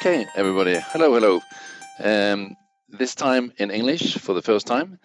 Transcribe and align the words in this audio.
Okay, 0.00 0.26
everybody. 0.34 0.78
Hello, 0.78 1.12
hello. 1.12 1.40
Um, 2.02 2.56
this 2.88 3.14
time 3.14 3.52
in 3.58 3.70
English 3.70 4.16
for 4.16 4.32
the 4.32 4.40
first 4.40 4.66
time. 4.66 4.98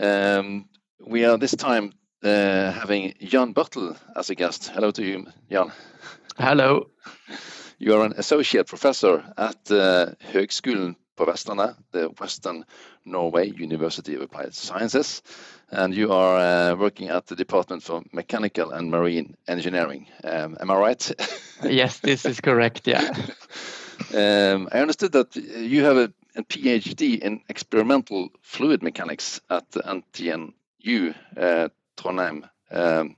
Um, 0.00 0.68
we 1.04 1.24
are 1.24 1.36
this 1.36 1.56
time 1.56 1.92
uh, 2.22 2.70
having 2.70 3.14
Jan 3.20 3.54
Bartl 3.54 3.96
as 4.14 4.30
a 4.30 4.36
guest. 4.36 4.68
Hello 4.68 4.92
to 4.92 5.02
you, 5.02 5.26
Jan. 5.50 5.72
Hello. 6.38 6.90
You 7.80 7.94
are 7.96 8.04
an 8.04 8.12
associate 8.18 8.68
professor 8.68 9.24
at 9.36 9.68
uh, 9.72 10.14
Høgskolen 10.32 10.94
på 11.16 11.24
Vestlandet, 11.24 11.74
the 11.90 12.08
Western 12.20 12.64
Norway 13.04 13.48
University 13.48 14.14
of 14.14 14.22
Applied 14.22 14.54
Sciences, 14.54 15.22
and 15.72 15.92
you 15.92 16.12
are 16.12 16.36
uh, 16.38 16.76
working 16.76 17.08
at 17.08 17.26
the 17.26 17.34
Department 17.34 17.82
for 17.82 18.04
Mechanical 18.12 18.70
and 18.70 18.92
Marine 18.92 19.34
Engineering. 19.48 20.06
Um, 20.22 20.56
am 20.60 20.70
I 20.70 20.76
right? 20.76 21.12
yes, 21.64 21.98
this 21.98 22.24
is 22.24 22.40
correct. 22.40 22.86
Yeah. 22.86 23.10
um, 24.14 24.68
I 24.72 24.80
understood 24.80 25.12
that 25.12 25.36
you 25.36 25.84
have 25.84 25.96
a, 25.96 26.12
a, 26.36 26.42
PhD 26.42 27.18
in 27.18 27.40
experimental 27.48 28.30
fluid 28.42 28.82
mechanics 28.82 29.40
at 29.50 29.70
the 29.70 29.80
NTNU 29.80 31.14
uh, 31.36 31.68
Trondheim 31.96 32.48
um, 32.70 33.16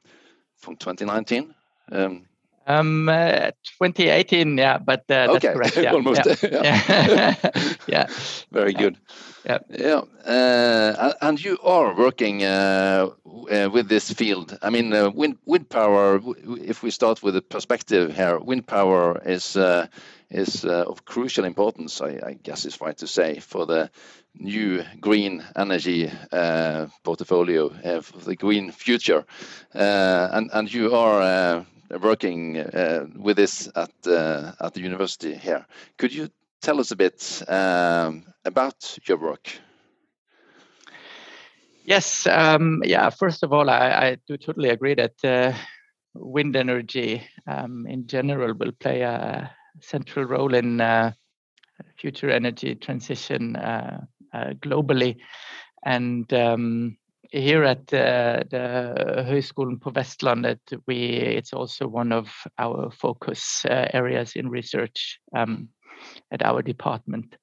from 0.57 0.77
2019. 0.77 1.55
Um, 1.91 2.27
um, 2.67 3.09
uh, 3.09 3.51
2018, 3.81 4.59
yeah, 4.59 4.77
but 4.77 5.01
uh, 5.11 5.33
that's 5.33 5.45
okay. 5.45 5.55
correct. 5.55 5.77
Yeah. 5.83 5.93
Almost. 5.95 6.27
Yeah. 6.27 6.37
yeah. 6.53 7.35
yeah. 7.87 8.07
Very 8.53 8.75
good. 8.75 8.99
Yeah. 9.45 9.59
Yeah. 9.70 10.02
Uh, 10.24 11.12
and 11.20 11.42
you 11.42 11.59
are 11.62 11.95
working 11.95 12.42
uh, 12.42 13.08
uh, 13.50 13.70
with 13.72 13.89
this 13.89 14.12
field. 14.12 14.58
I 14.62 14.70
mean, 14.70 14.92
uh, 14.92 15.11
wind 15.11 15.39
wind 15.47 15.69
power. 15.69 16.20
If 16.47 16.83
we 16.83 16.91
start 16.91 17.22
with 17.22 17.36
a 17.36 17.42
perspective 17.42 18.14
here, 18.14 18.39
wind 18.39 18.67
power 18.67 19.20
is 19.25 19.56
is 20.30 20.64
of 20.64 21.05
crucial 21.05 21.45
importance. 21.45 22.00
I, 22.00 22.20
I, 22.27 22.39
guess 22.42 22.67
it's 22.67 22.80
right 22.83 22.98
to 22.98 23.06
say 23.06 23.41
for 23.41 23.64
the 23.64 23.91
new 24.34 24.84
green 25.00 25.42
energy 25.56 26.12
portfolio 27.02 27.73
of 27.84 28.25
the 28.25 28.36
green 28.36 28.73
future. 28.73 29.25
and 29.73 30.50
and 30.52 30.73
you 30.73 30.95
are 30.95 31.64
working 31.91 32.58
uh, 32.58 33.06
with 33.17 33.36
this 33.36 33.69
at 33.75 33.91
uh, 34.06 34.52
at 34.61 34.75
the 34.75 34.80
university 34.80 35.34
here. 35.34 35.67
Could 35.97 36.12
you 36.12 36.28
tell 36.61 36.81
us 36.81 36.91
a 36.91 36.97
bit 36.97 37.42
um, 37.48 38.25
about 38.45 38.98
your 39.06 39.19
work? 39.19 39.51
Yes, 41.84 42.27
um, 42.27 42.83
yeah. 42.84 43.09
First 43.11 43.42
of 43.42 43.53
all, 43.53 43.70
I, 43.70 43.89
I, 43.91 44.17
do 44.27 44.37
totally 44.37 44.69
agree 44.69 44.95
that 44.95 45.25
uh, 45.25 45.56
wind 46.14 46.55
energy 46.55 47.23
um, 47.47 47.86
in 47.86 48.06
general 48.06 48.53
will 48.55 48.73
play 48.73 49.01
a 49.01 49.51
central 49.81 50.27
role 50.27 50.55
in 50.55 50.83
uh, 50.83 51.12
future 51.97 52.31
energy 52.31 52.75
transition 52.75 53.56
uh, 53.56 54.01
uh, 54.34 54.51
globally, 54.61 55.17
and 55.84 56.31
um, 56.34 56.98
here 57.31 57.64
at 57.64 57.92
uh, 57.92 58.42
the 58.51 59.25
Høgskolen 59.29 59.81
på 59.81 59.91
Vestlandet, 59.91 60.73
we 60.86 60.97
it's 60.97 61.53
also 61.53 61.86
one 61.86 62.12
of 62.12 62.29
our 62.59 62.91
focus 62.91 63.64
uh, 63.64 63.89
areas 63.92 64.36
in 64.36 64.48
research 64.48 65.20
um, 65.36 65.69
at 66.31 66.42
our 66.42 66.62
department. 66.62 67.37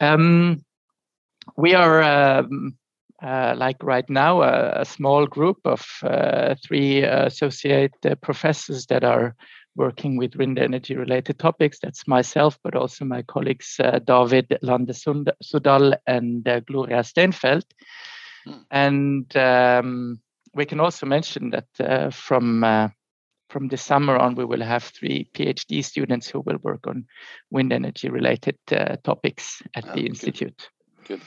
Um, 0.00 0.64
we 1.56 1.74
are 1.74 2.02
um, 2.02 2.76
uh, 3.22 3.54
like 3.56 3.82
right 3.82 4.08
now 4.10 4.42
a, 4.42 4.80
a 4.80 4.84
small 4.84 5.26
group 5.26 5.58
of 5.64 5.86
uh, 6.02 6.54
three 6.66 7.02
associate 7.02 7.94
uh, 8.04 8.14
professors 8.16 8.86
that 8.86 9.04
are 9.04 9.34
working 9.76 10.16
with 10.16 10.36
wind 10.36 10.58
energy 10.58 10.96
related 10.96 11.38
topics. 11.38 11.78
That's 11.80 12.08
myself, 12.08 12.58
but 12.62 12.74
also 12.74 13.04
my 13.04 13.22
colleagues 13.22 13.76
uh, 13.78 14.00
David 14.00 14.58
Lande 14.62 14.94
Sudall 15.44 15.94
and 16.06 16.44
Gloria 16.66 17.02
Steinfeld. 17.02 17.64
Mm. 18.46 18.64
And 18.70 19.36
um, 19.36 20.20
we 20.54 20.64
can 20.64 20.80
also 20.80 21.06
mention 21.06 21.50
that 21.50 21.68
uh, 21.80 22.10
from 22.10 22.64
uh, 22.64 22.88
from 23.48 23.68
the 23.68 23.76
summer 23.76 24.16
on, 24.16 24.34
we 24.34 24.44
will 24.44 24.62
have 24.62 24.84
three 24.84 25.28
PhD 25.34 25.84
students 25.84 26.28
who 26.28 26.40
will 26.40 26.58
work 26.62 26.86
on 26.86 27.06
wind 27.50 27.72
energy 27.72 28.08
related 28.08 28.58
uh, 28.72 28.96
topics 29.04 29.62
at 29.74 29.84
the 29.94 30.02
good. 30.02 30.06
institute. 30.06 30.70
Good. 31.06 31.20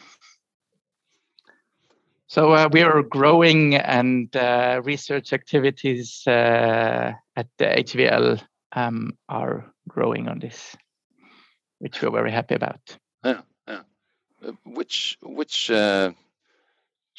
So 2.27 2.51
uh, 2.51 2.69
we 2.71 2.83
are 2.83 3.01
growing, 3.01 3.75
and 3.75 4.35
uh, 4.35 4.81
research 4.83 5.33
activities 5.33 6.23
uh, 6.27 7.13
at 7.35 7.47
the 7.57 7.65
HVL 7.65 8.41
um, 8.73 9.17
are 9.27 9.65
growing 9.87 10.27
on 10.27 10.39
this, 10.39 10.75
which 11.79 12.01
we're 12.01 12.11
very 12.11 12.31
happy 12.31 12.53
about. 12.53 12.97
Yeah, 13.23 13.41
yeah. 13.67 13.81
which 14.63 15.17
which 15.23 15.71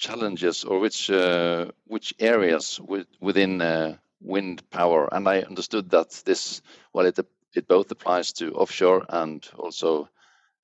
challenges 0.01 0.65
or 0.65 0.81
which 0.81 1.11
uh, 1.11 1.67
which 1.87 2.15
areas 2.19 2.81
within 3.21 3.61
uh, 3.61 3.97
wind 4.21 4.69
power? 4.71 5.09
And 5.13 5.29
I 5.29 5.43
understood 5.43 5.91
that 5.91 6.11
this, 6.25 6.63
well, 6.93 7.07
it 7.07 7.19
it 7.55 7.67
both 7.67 7.91
applies 7.91 8.33
to 8.35 8.53
offshore 8.53 9.05
and 9.09 9.47
also 9.59 10.09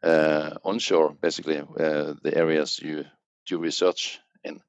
uh, 0.02 0.50
onshore, 0.64 1.16
basically, 1.20 1.58
uh, 1.58 2.14
the 2.22 2.32
areas 2.34 2.78
you 2.80 3.04
do 3.46 3.58
research 3.58 4.20
in. 4.44 4.60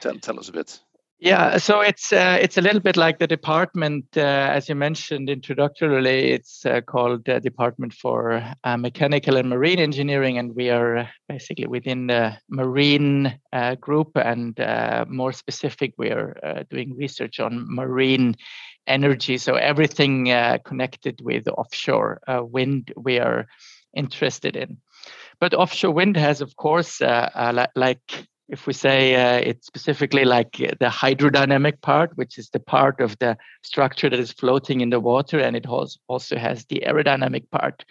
Tell, 0.00 0.18
tell 0.18 0.38
us 0.40 0.48
a 0.48 0.52
bit. 0.52 0.80
Yeah, 1.20 1.58
so 1.58 1.80
it's 1.80 2.12
uh, 2.12 2.38
it's 2.40 2.58
a 2.58 2.60
little 2.60 2.78
bit 2.78 2.96
like 2.96 3.18
the 3.18 3.26
department, 3.26 4.04
uh, 4.16 4.20
as 4.20 4.68
you 4.68 4.76
mentioned 4.76 5.28
introductorily. 5.28 6.30
It's 6.30 6.64
uh, 6.64 6.80
called 6.80 7.24
the 7.24 7.40
Department 7.40 7.92
for 7.92 8.40
uh, 8.62 8.76
Mechanical 8.76 9.36
and 9.36 9.48
Marine 9.48 9.80
Engineering, 9.80 10.38
and 10.38 10.54
we 10.54 10.70
are 10.70 11.10
basically 11.28 11.66
within 11.66 12.06
the 12.06 12.36
marine 12.48 13.36
uh, 13.52 13.74
group. 13.74 14.12
And 14.14 14.60
uh, 14.60 15.06
more 15.08 15.32
specific, 15.32 15.94
we 15.98 16.10
are 16.10 16.64
doing 16.70 16.96
research 16.96 17.40
on 17.40 17.66
marine 17.68 18.36
energy. 18.86 19.38
So 19.38 19.56
everything 19.56 20.26
connected 20.64 21.20
with 21.20 21.48
offshore 21.48 22.20
wind, 22.28 22.92
we 22.96 23.18
are 23.18 23.48
interested 23.96 24.54
in. 24.54 24.78
But 25.40 25.52
offshore 25.52 25.94
wind 25.94 26.16
has, 26.16 26.40
of 26.40 26.54
course, 26.54 27.00
like 27.00 28.28
if 28.48 28.66
we 28.66 28.72
say 28.72 29.14
uh, 29.14 29.40
it's 29.40 29.66
specifically 29.66 30.24
like 30.24 30.52
the 30.52 30.86
hydrodynamic 30.86 31.80
part, 31.82 32.16
which 32.16 32.38
is 32.38 32.48
the 32.50 32.60
part 32.60 33.00
of 33.00 33.18
the 33.18 33.36
structure 33.62 34.08
that 34.08 34.18
is 34.18 34.32
floating 34.32 34.80
in 34.80 34.90
the 34.90 35.00
water, 35.00 35.38
and 35.38 35.54
it 35.54 35.66
also 35.66 36.36
has 36.36 36.64
the 36.66 36.82
aerodynamic 36.86 37.50
part, 37.50 37.84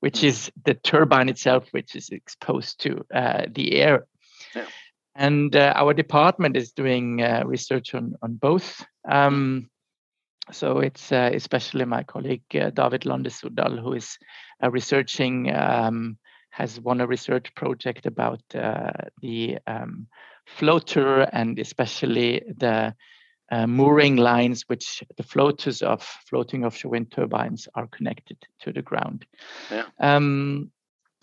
which 0.00 0.24
is 0.24 0.50
the 0.64 0.74
turbine 0.74 1.28
itself, 1.28 1.68
which 1.70 1.94
is 1.94 2.08
exposed 2.08 2.80
to 2.80 3.04
uh, 3.14 3.46
the 3.54 3.76
air. 3.76 4.06
Yeah. 4.54 4.66
And 5.14 5.54
uh, 5.54 5.72
our 5.76 5.94
department 5.94 6.56
is 6.56 6.72
doing 6.72 7.22
uh, 7.22 7.44
research 7.46 7.94
on 7.94 8.14
on 8.22 8.34
both. 8.34 8.84
Um, 9.08 9.70
so 10.50 10.80
it's 10.80 11.12
uh, 11.12 11.30
especially 11.32 11.84
my 11.84 12.02
colleague 12.02 12.42
uh, 12.54 12.70
David 12.70 13.06
Lande 13.06 13.28
Sudall 13.28 13.80
who 13.80 13.92
is 13.92 14.18
researching 14.62 15.54
um, 15.54 16.18
has 16.50 16.80
won 16.80 17.00
a 17.00 17.06
research 17.06 17.54
project 17.54 18.06
about 18.06 18.42
uh, 18.54 18.90
the 19.22 19.58
um, 19.66 20.06
floater 20.46 21.20
and 21.20 21.58
especially 21.58 22.42
the 22.58 22.94
uh, 23.50 23.66
mooring 23.66 24.16
lines, 24.16 24.64
which 24.68 25.02
the 25.16 25.22
floaters 25.22 25.82
of 25.82 26.02
floating 26.28 26.64
offshore 26.64 26.92
wind 26.92 27.10
turbines 27.10 27.68
are 27.74 27.88
connected 27.88 28.36
to 28.60 28.72
the 28.72 28.82
ground. 28.82 29.26
Yeah. 29.70 29.84
Um, 29.98 30.70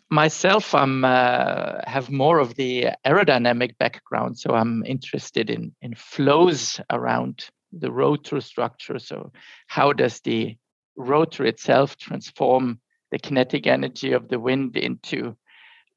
myself, 0.09 0.73
I'm 0.73 1.05
uh, 1.05 1.81
have 1.85 2.09
more 2.09 2.39
of 2.39 2.56
the 2.56 2.89
aerodynamic 3.06 3.77
background, 3.77 4.38
so 4.38 4.53
I'm 4.53 4.85
interested 4.85 5.50
in 5.50 5.73
in 5.81 5.95
flows 5.95 6.81
around 6.89 7.45
the 7.71 7.91
rotor 7.91 8.41
structure. 8.41 9.00
So, 9.00 9.31
how 9.68 9.94
does 9.94 10.19
the 10.21 10.57
rotor 10.97 11.45
itself 11.45 11.97
transform 11.97 12.80
the 13.12 13.19
kinetic 13.19 13.68
energy 13.68 14.13
of 14.13 14.27
the 14.27 14.39
wind 14.39 14.77
into 14.77 15.36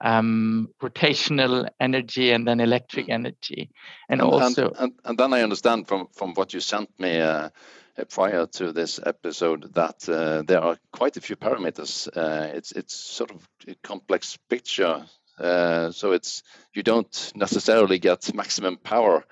um, 0.01 0.69
rotational 0.83 1.69
energy 1.79 2.31
and 2.31 2.47
then 2.47 2.61
electric 2.61 3.09
energy, 3.09 3.71
and, 4.09 4.21
and 4.21 4.31
also 4.31 4.69
and, 4.69 4.79
and, 4.79 4.93
and, 5.05 5.19
then 5.19 5.35
I 5.35 5.43
understand 5.43 5.89
from 5.89 6.09
from 6.15 6.33
what 6.35 6.55
you 6.55 6.61
sent 6.61 6.89
me 6.99 7.21
uh, 7.21 7.51
uh, 7.99 8.05
prior 8.09 8.47
to 8.47 8.73
this 8.73 8.99
episode 9.05 9.75
that 9.75 10.09
uh, 10.09 10.43
there 10.43 10.61
are 10.61 10.79
quite 10.93 11.17
a 11.17 11.21
few 11.21 11.37
parameters. 11.37 12.09
Uh, 12.09 12.51
it's 12.55 12.73
it's 12.73 12.95
sort 12.95 13.31
of 13.31 13.47
a 13.69 13.75
complex 13.83 14.39
picture, 14.49 15.05
uh, 15.39 15.91
so 15.91 16.13
it's 16.13 16.43
you 16.73 16.83
don't 16.83 17.33
necessarily 17.35 17.99
get 17.99 18.35
maximum 18.35 18.77
power. 18.77 19.25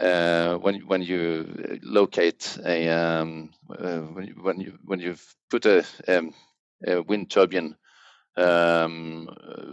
Uh, 0.00 0.54
when 0.54 0.86
when 0.86 1.02
you 1.02 1.80
locate 1.82 2.56
a 2.64 2.88
um, 2.88 3.50
when 3.66 4.26
you, 4.26 4.34
when 4.40 4.60
you 4.60 4.78
when 4.84 5.00
you've 5.00 5.34
put 5.50 5.66
a 5.66 5.84
um, 6.06 6.28
uh, 6.28 6.47
wind 6.80 7.30
turbine 7.30 7.76
um, 8.38 9.28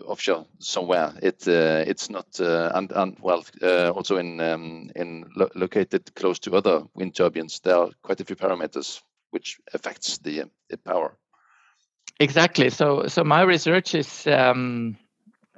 offshore 0.06 0.46
somewhere. 0.60 1.14
It 1.22 1.48
uh, 1.48 1.84
it's 1.88 2.10
not 2.10 2.40
uh, 2.40 2.72
and 2.74 2.92
and 2.92 3.18
well 3.22 3.46
uh, 3.62 3.90
also 3.92 4.18
in 4.18 4.40
um, 4.42 4.92
in 4.96 5.26
lo 5.36 5.50
located 5.56 6.14
close 6.16 6.40
to 6.40 6.56
other 6.56 6.84
wind 6.96 7.16
turbines. 7.16 7.60
There 7.60 7.76
are 7.76 7.90
quite 8.02 8.22
a 8.22 8.26
few 8.26 8.36
parameters 8.36 9.02
which 9.32 9.60
affects 9.74 10.18
the, 10.20 10.46
the 10.70 10.78
power. 10.78 11.18
exactly. 12.20 12.70
So 12.70 13.08
so 13.08 13.24
my 13.24 13.42
research 13.42 13.96
is 13.96 14.28
um, 14.28 14.98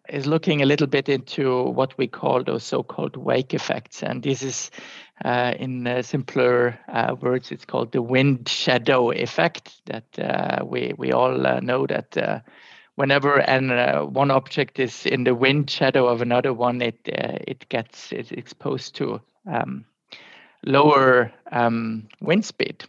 is 0.09 0.25
looking 0.25 0.61
a 0.61 0.65
little 0.65 0.87
bit 0.87 1.09
into 1.09 1.63
what 1.63 1.97
we 1.97 2.07
call 2.07 2.43
those 2.43 2.63
so-called 2.63 3.15
wake 3.15 3.53
effects, 3.53 4.03
and 4.03 4.23
this 4.23 4.41
is 4.41 4.71
uh, 5.25 5.53
in 5.59 5.87
uh, 5.87 6.01
simpler 6.01 6.77
uh, 6.87 7.15
words, 7.19 7.51
it's 7.51 7.65
called 7.65 7.91
the 7.91 8.01
wind 8.01 8.47
shadow 8.47 9.11
effect. 9.11 9.81
That 9.85 10.19
uh, 10.19 10.63
we 10.63 10.93
we 10.97 11.11
all 11.11 11.47
uh, 11.47 11.59
know 11.59 11.87
that 11.87 12.15
uh, 12.17 12.39
whenever 12.95 13.39
an 13.39 13.69
one 14.13 14.29
object 14.29 14.79
is 14.79 15.05
in 15.05 15.23
the 15.23 15.33
wind 15.33 15.69
shadow 15.69 16.07
of 16.07 16.21
another 16.21 16.53
one, 16.53 16.81
it 16.81 16.99
it 17.05 17.67
gets 17.69 18.11
it's 18.11 18.31
exposed 18.31 18.95
to 18.95 19.19
um, 19.47 19.85
lower 20.63 21.31
um, 21.51 22.07
wind 22.21 22.45
speed. 22.45 22.83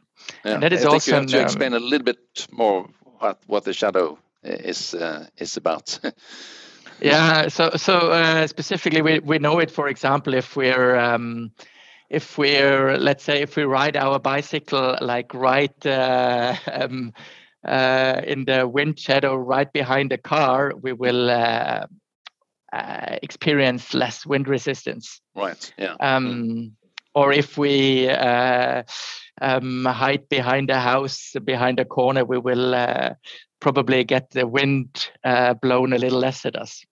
Yeah. 0.45 0.55
And 0.55 0.63
that 0.63 0.73
is 0.73 0.85
I 0.85 0.89
also 0.89 1.11
you 1.13 1.21
have 1.21 1.27
to 1.29 1.41
explain 1.41 1.73
a 1.73 1.81
little 1.81 2.05
bit 2.05 2.47
more 2.53 2.91
what 3.21 3.39
what 3.47 3.65
the 3.65 3.73
shadow 3.73 4.19
is 4.43 4.95
is 5.39 5.57
about. 5.57 5.99
yeah. 7.01 7.49
So 7.49 7.71
so 7.77 8.45
specifically, 8.47 9.01
we 9.01 9.21
we 9.21 9.39
know 9.39 9.61
it. 9.61 9.71
For 9.71 9.89
example, 9.89 10.35
if 10.35 10.57
we're 10.57 10.95
um, 10.95 11.53
if 12.11 12.39
we're 12.39 12.97
let's 12.97 13.25
say 13.25 13.43
if 13.43 13.57
we 13.57 13.65
ride 13.65 13.97
our 13.97 14.19
bicycle 14.19 14.97
like 15.01 15.33
right 15.35 15.87
uh, 15.87 16.55
um, 16.73 17.13
uh, 17.67 18.21
in 18.25 18.45
the 18.45 18.67
wind 18.67 18.99
shadow 18.99 19.37
right 19.37 19.73
behind 19.73 20.11
the 20.11 20.19
car 20.19 20.73
we 20.81 20.93
will 20.93 21.31
uh, 21.31 21.87
uh 22.73 23.17
experience 23.23 23.95
less 23.95 24.27
wind 24.27 24.49
resistance. 24.49 25.21
Right 25.35 25.73
yeah. 25.79 25.97
Um, 26.01 26.73
or 27.15 27.33
if 27.33 27.59
we 27.59 28.09
uh, 28.09 28.85
um, 29.41 29.85
hide 29.85 30.29
behind 30.29 30.71
a 30.71 30.81
house 30.81 31.35
behind 31.45 31.81
a 31.81 31.85
corner 31.85 32.25
we 32.25 32.39
will 32.39 32.75
uh, 32.75 33.11
probably 33.61 34.05
get 34.05 34.31
the 34.31 34.47
wind 34.47 35.11
blown 35.61 35.93
a 35.93 35.99
little 35.99 36.21
less 36.21 36.47
at 36.47 36.57
us 36.57 36.85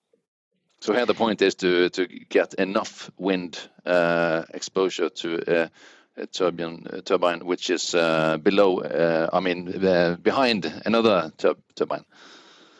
so 0.80 0.92
here 0.92 1.06
the 1.06 1.14
point 1.14 1.42
is 1.42 1.54
to 1.56 1.88
to 1.90 2.06
get 2.28 2.54
enough 2.54 3.10
wind 3.16 3.58
uh, 3.84 4.44
exposure 4.54 5.08
to 5.08 5.62
uh, 5.62 5.68
a 6.16 6.26
turbine, 6.26 6.86
a 6.90 7.02
turbine 7.02 7.44
which 7.44 7.70
is 7.70 7.94
uh, 7.94 8.38
below, 8.38 8.80
uh, 8.80 9.28
I 9.32 9.40
mean, 9.40 9.84
uh, 9.84 10.16
behind 10.22 10.64
another 10.84 11.32
tur 11.36 11.54
turbine. 11.74 12.04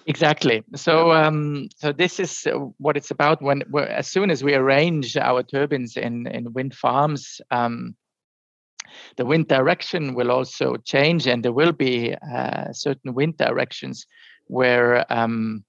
Exactly. 0.06 0.62
So, 0.76 1.12
um, 1.12 1.69
so 1.76 1.93
this 1.93 2.20
is 2.20 2.46
what 2.78 2.96
it's 2.96 3.10
about. 3.10 3.43
When 3.43 3.62
as 3.90 4.06
soon 4.06 4.31
as 4.31 4.42
we 4.44 4.54
arrange 4.54 5.16
our 5.16 5.42
turbines 5.42 5.96
in 5.96 6.26
in 6.28 6.52
wind 6.52 6.75
farms, 6.75 7.40
um, 7.50 7.96
the 9.16 9.26
wind 9.26 9.49
direction 9.49 10.14
will 10.14 10.31
also 10.31 10.76
change, 10.76 11.26
and 11.26 11.42
there 11.42 11.52
will 11.52 11.72
be 11.72 12.14
uh, 12.14 12.72
certain 12.72 13.14
wind 13.14 13.37
directions 13.37 14.06
where 14.46 15.04
um, 15.12 15.64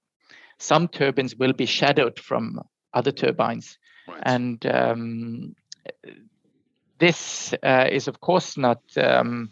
some 0.60 0.88
turbines 0.88 1.36
will 1.36 1.54
be 1.54 1.66
shadowed 1.66 2.20
from 2.20 2.60
other 2.94 3.12
turbines. 3.12 3.78
Right. 4.08 4.22
And 4.26 4.66
um, 4.66 5.56
this 7.00 7.54
uh, 7.64 7.88
is, 7.92 8.08
of 8.08 8.20
course, 8.20 8.58
not 8.58 8.82
um, 8.98 9.52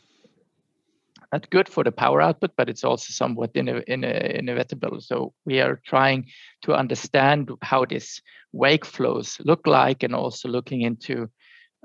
not 1.31 1.49
good 1.49 1.67
for 1.67 1.83
the 1.83 1.91
power 1.91 2.21
output, 2.21 2.51
but 2.55 2.69
it's 2.69 2.83
also 2.83 3.11
somewhat 3.11 3.51
in 3.55 3.67
in 3.67 4.03
inevitable. 4.03 5.01
So 5.01 5.33
we 5.45 5.61
are 5.61 5.81
trying 5.85 6.27
to 6.63 6.73
understand 6.73 7.51
how 7.61 7.85
these 7.85 8.21
wake 8.53 8.85
flows 8.85 9.37
look 9.43 9.67
like, 9.67 10.03
and 10.03 10.15
also 10.15 10.49
looking 10.49 10.81
into 10.81 11.29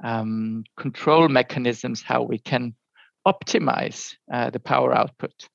um, 0.05 0.64
control 0.76 1.28
mechanisms, 1.28 2.02
how 2.02 2.22
we 2.22 2.38
can 2.38 2.75
optimize 3.26 4.14
uh, 4.32 4.50
the 4.50 4.61
power 4.61 4.94
output 4.94 5.49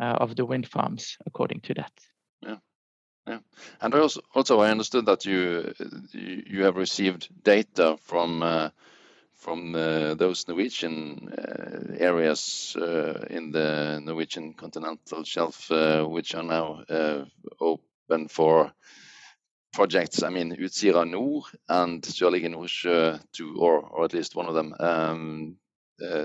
uh, 0.00 0.16
of 0.20 0.36
the 0.36 0.44
wind 0.44 0.68
farms 0.68 1.16
according 1.26 1.60
to 1.60 1.74
that. 1.74 1.92
Yeah. 2.42 2.56
Yeah, 3.30 3.38
and 3.80 3.94
also, 3.94 4.20
also 4.34 4.58
I 4.58 4.70
understood 4.70 5.06
that 5.06 5.24
you 5.24 5.72
you 6.12 6.64
have 6.64 6.76
received 6.76 7.28
data 7.44 7.96
from 8.02 8.42
uh, 8.42 8.70
from 9.34 9.74
uh, 9.76 10.14
those 10.14 10.48
Norwegian 10.48 11.32
uh, 11.32 11.94
areas 11.96 12.74
uh, 12.76 13.24
in 13.30 13.52
the 13.52 14.00
Norwegian 14.02 14.54
continental 14.54 15.22
shelf, 15.22 15.70
uh, 15.70 16.02
which 16.04 16.34
are 16.34 16.42
now 16.42 16.82
uh, 16.88 17.24
open 17.60 18.26
for 18.26 18.72
projects. 19.72 20.24
I 20.24 20.30
mean, 20.30 20.56
Utsira 20.56 21.08
Nord 21.08 21.44
and 21.68 22.02
Sørlige 22.02 22.48
Nordsjø, 22.48 23.20
two, 23.32 23.54
or 23.60 23.80
or 23.92 24.04
at 24.04 24.12
least 24.12 24.34
one 24.34 24.48
of 24.48 24.54
them. 24.54 24.74
Um, 24.80 25.56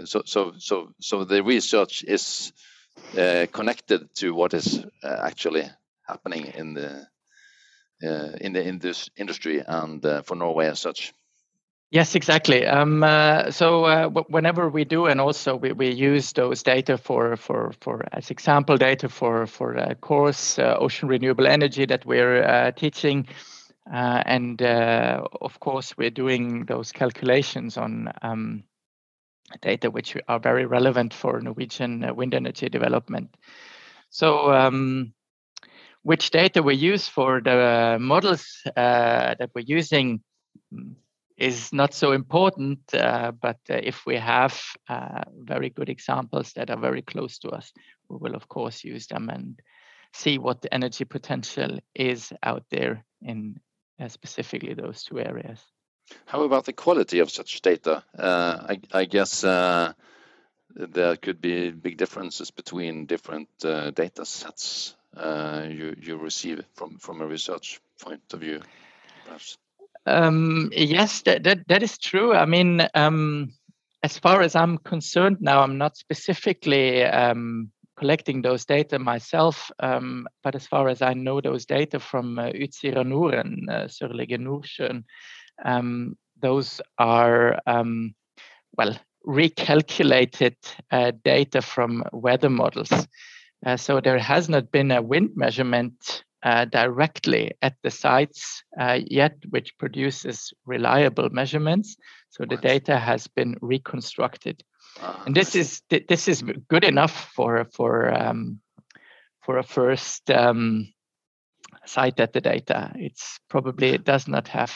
so 0.05 0.23
so 0.25 0.53
so 0.57 0.89
so 0.99 1.23
the 1.23 1.43
research 1.43 2.03
is 2.07 2.51
connected 3.51 4.09
to 4.15 4.33
what 4.33 4.55
is 4.55 4.83
actually 5.03 5.69
happening 6.07 6.45
in 6.55 6.73
the 6.73 7.07
uh, 8.03 8.35
in 8.41 8.53
the 8.53 8.61
in 8.61 8.77
this 8.79 9.09
industry 9.17 9.63
and 9.65 10.05
uh, 10.05 10.21
for 10.21 10.35
Norway 10.35 10.67
as 10.67 10.79
such. 10.79 11.13
Yes, 11.91 12.13
exactly. 12.15 12.65
Um, 12.65 13.03
uh, 13.03 13.51
so 13.51 13.85
uh, 13.85 14.09
whenever 14.27 14.69
we 14.69 14.83
do, 14.83 15.05
and 15.05 15.21
also 15.21 15.55
we, 15.55 15.71
we 15.71 15.91
use 15.91 16.33
those 16.33 16.61
data 16.61 16.97
for 16.97 17.37
for 17.37 17.71
for 17.79 18.05
as 18.11 18.31
example 18.31 18.75
data 18.75 19.07
for 19.07 19.47
for 19.47 19.75
a 19.75 19.95
course 19.95 20.59
uh, 20.59 20.75
ocean 20.77 21.07
renewable 21.07 21.47
energy 21.47 21.85
that 21.85 22.05
we're 22.05 22.43
uh, 22.43 22.71
teaching, 22.71 23.27
and 23.89 24.61
of 24.61 25.59
course 25.61 25.97
we're 25.97 26.09
doing 26.09 26.65
those 26.65 26.91
calculations 26.91 27.77
on 27.77 28.11
um, 28.21 28.63
data 29.61 29.89
which 29.89 30.17
are 30.27 30.39
very 30.39 30.65
relevant 30.65 31.13
for 31.13 31.39
Norwegian 31.39 32.13
wind 32.15 32.33
energy 32.33 32.67
development. 32.67 33.29
So 34.09 34.51
um, 34.51 35.14
which 36.05 36.29
data 36.29 36.61
we 36.61 36.75
use 36.75 37.07
for 37.07 37.41
the 37.41 37.97
models 37.99 38.61
uh, 38.77 39.33
that 39.39 39.49
we're 39.55 39.65
using 39.65 40.21
is 41.35 41.73
not 41.73 41.95
so 41.95 42.11
important, 42.11 42.79
uh, 42.93 43.31
but 43.31 43.57
uh, 43.71 43.79
if 43.81 44.05
we 44.05 44.15
have 44.15 44.61
uh, 44.87 45.23
very 45.35 45.71
good 45.71 45.89
examples 45.89 46.53
that 46.53 46.69
are 46.69 46.79
very 46.79 47.01
close 47.01 47.39
to 47.39 47.49
us, 47.49 47.73
we 48.07 48.17
will 48.17 48.35
of 48.35 48.47
course 48.47 48.83
use 48.83 49.07
them 49.07 49.29
and 49.29 49.59
see 50.13 50.37
what 50.37 50.61
the 50.61 50.71
energy 50.71 51.05
potential 51.05 51.79
is 51.95 52.31
out 52.43 52.63
there 52.69 53.03
in 53.23 53.59
uh, 53.99 54.07
specifically 54.07 54.75
those 54.75 55.03
two 55.03 55.19
areas. 55.19 55.59
How 56.27 56.43
about 56.43 56.65
the 56.65 56.73
quality 56.73 57.17
of 57.17 57.31
such 57.31 57.61
data? 57.61 58.03
Uh, 58.15 58.67
I, 58.69 58.79
I, 58.93 59.05
guess 59.05 59.41
there 59.41 61.15
could 61.17 61.41
be 61.41 61.71
big 61.71 61.97
differences 61.97 62.51
between 62.51 63.07
different 63.07 63.49
data 63.57 64.23
sets 64.23 64.93
uh, 64.93 65.04
you 65.69 65.95
you 66.01 66.17
receive 66.17 66.63
from 66.73 66.97
from 66.97 67.21
a 67.21 67.27
research 67.27 67.79
point 68.01 68.21
of 68.33 68.39
view, 68.39 68.61
perhaps? 69.25 69.57
Um, 70.05 70.71
yes, 70.75 71.21
that, 71.23 71.43
that 71.43 71.67
that 71.67 71.83
is 71.83 71.97
true. 71.97 72.33
I 72.33 72.45
mean, 72.45 72.87
um, 72.93 73.53
as 74.03 74.19
far 74.19 74.41
as 74.41 74.55
I'm 74.55 74.77
concerned 74.77 75.37
now, 75.41 75.61
I'm 75.61 75.77
not 75.77 75.97
specifically 75.97 77.03
um, 77.03 77.71
collecting 77.97 78.41
those 78.41 78.65
data 78.65 78.99
myself, 78.99 79.71
um, 79.79 80.27
but 80.43 80.55
as 80.55 80.67
far 80.67 80.89
as 80.89 81.01
I 81.01 81.13
know 81.13 81.41
those 81.41 81.65
data 81.65 81.99
from 81.99 82.37
uh, 82.37 82.49
Utsira 82.49 83.01
and 83.39 83.69
uh, 83.69 83.87
Sørlige 83.87 85.03
um, 85.63 86.17
those 86.41 86.81
are 86.97 87.59
um, 87.65 88.13
well 88.77 88.95
recalculated 89.25 90.55
uh, 90.91 91.11
data 91.23 91.61
from 91.61 92.03
weather 92.11 92.49
models. 92.49 92.91
Uh, 93.65 93.77
so 93.77 93.99
there 93.99 94.19
has 94.19 94.49
not 94.49 94.71
been 94.71 94.91
a 94.91 95.01
wind 95.01 95.31
measurement 95.35 96.23
uh, 96.43 96.65
directly 96.65 97.51
at 97.61 97.75
the 97.81 97.89
sites 97.89 98.63
uh, 98.79 98.99
yet, 99.03 99.35
which 99.49 99.77
produces 99.77 100.53
reliable 100.65 101.29
measurements. 101.31 101.97
So 102.29 102.45
the 102.47 102.57
data 102.57 102.97
has 102.97 103.27
been 103.27 103.57
reconstructed, 103.61 104.61
ah, 105.01 105.23
and 105.25 105.35
this 105.35 105.55
is 105.55 105.81
this 105.89 106.27
is 106.27 106.43
good 106.69 106.83
enough 106.83 107.31
for 107.33 107.65
for 107.73 108.13
um, 108.13 108.59
for 109.41 109.57
a 109.57 109.63
first 109.63 110.29
um, 110.29 110.93
sight 111.85 112.19
at 112.19 112.33
the 112.33 112.41
data. 112.41 112.91
It's 112.95 113.39
probably 113.49 113.89
it 113.89 114.03
does 114.03 114.27
not 114.27 114.47
have 114.49 114.73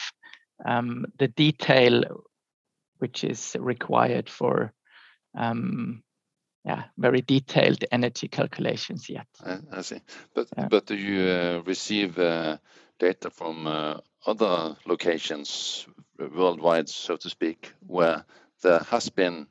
um, 0.66 1.06
the 1.18 1.28
detail 1.28 2.02
which 2.98 3.24
is 3.24 3.56
required 3.58 4.28
for 4.28 4.72
um, 5.38 6.02
yeah, 6.64 6.84
very 6.98 7.22
detailed 7.22 7.84
energy 7.90 8.28
calculations 8.28 9.08
yet. 9.08 9.26
I, 9.44 9.58
I 9.72 9.80
see. 9.82 10.00
But 10.34 10.48
yeah. 10.56 10.68
but 10.68 10.86
do 10.86 10.96
you 10.96 11.28
uh, 11.28 11.62
receive 11.64 12.18
uh, 12.18 12.58
data 12.98 13.30
from 13.30 13.66
uh, 13.66 13.98
other 14.26 14.76
locations 14.86 15.86
worldwide, 16.18 16.88
so 16.88 17.16
to 17.16 17.30
speak, 17.30 17.72
where 17.86 18.24
there 18.62 18.80
has 18.90 19.08
been 19.08 19.46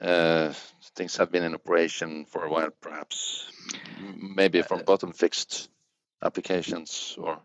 uh, 0.00 0.52
things 0.96 1.16
have 1.16 1.30
been 1.30 1.44
in 1.44 1.54
operation 1.54 2.24
for 2.24 2.44
a 2.44 2.50
while, 2.50 2.70
perhaps 2.80 3.46
maybe 4.20 4.62
from 4.62 4.80
uh, 4.80 4.82
bottom 4.82 5.12
fixed 5.12 5.70
applications 6.22 7.16
or? 7.18 7.38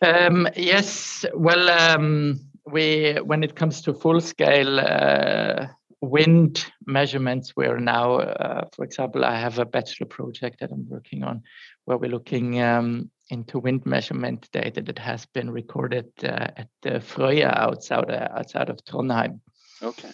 Um, 0.00 0.48
yes. 0.56 1.24
Well, 1.34 1.68
um, 1.68 2.40
we 2.64 3.14
when 3.24 3.42
it 3.42 3.56
comes 3.56 3.82
to 3.82 3.94
full 3.94 4.20
scale 4.20 4.78
uh, 4.78 5.66
wind 6.00 6.64
measurements, 6.86 7.54
we're 7.56 7.78
now, 7.78 8.16
uh, 8.16 8.64
for 8.72 8.84
example, 8.84 9.24
I 9.24 9.38
have 9.38 9.58
a 9.58 9.64
bachelor 9.64 10.06
project 10.06 10.60
that 10.60 10.70
I'm 10.70 10.88
working 10.88 11.24
on 11.24 11.42
where 11.84 11.98
we're 11.98 12.10
looking 12.10 12.60
um, 12.60 13.10
into 13.30 13.58
wind 13.58 13.84
measurement 13.84 14.48
data 14.52 14.80
that 14.82 14.98
has 14.98 15.26
been 15.26 15.50
recorded 15.50 16.06
uh, 16.22 16.48
at 16.56 16.68
the 16.82 16.90
Frøya 17.00 17.56
outside, 17.56 18.10
uh, 18.10 18.28
outside 18.36 18.70
of 18.70 18.84
Trondheim. 18.84 19.40
Okay. 19.82 20.10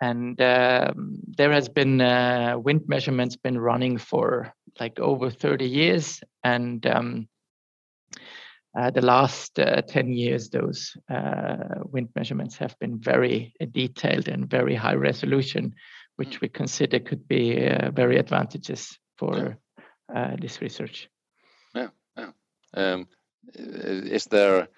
And 0.00 0.40
um, 0.40 1.18
there 1.26 1.52
has 1.52 1.68
been 1.68 2.00
uh, 2.00 2.56
wind 2.58 2.82
measurements 2.86 3.36
been 3.36 3.58
running 3.58 3.98
for 3.98 4.52
like 4.78 4.98
over 4.98 5.30
30 5.30 5.66
years. 5.66 6.20
And 6.42 6.84
um, 6.86 7.28
uh, 8.76 8.90
the 8.90 9.02
last 9.02 9.58
uh, 9.58 9.82
10 9.82 10.12
years, 10.12 10.48
those 10.48 10.96
uh, 11.08 11.56
wind 11.84 12.08
measurements 12.16 12.56
have 12.56 12.76
been 12.80 12.98
very 12.98 13.54
detailed 13.70 14.28
and 14.28 14.50
very 14.50 14.74
high 14.74 14.94
resolution, 14.94 15.74
which 16.16 16.38
mm. 16.38 16.40
we 16.40 16.48
consider 16.48 16.98
could 16.98 17.28
be 17.28 17.68
uh, 17.68 17.90
very 17.92 18.18
advantageous 18.18 18.98
for 19.16 19.56
uh, 20.14 20.36
this 20.40 20.60
research. 20.60 21.08
Yeah, 21.74 21.88
yeah. 22.16 22.30
Um, 22.74 23.06
is 23.54 24.24
there, 24.26 24.68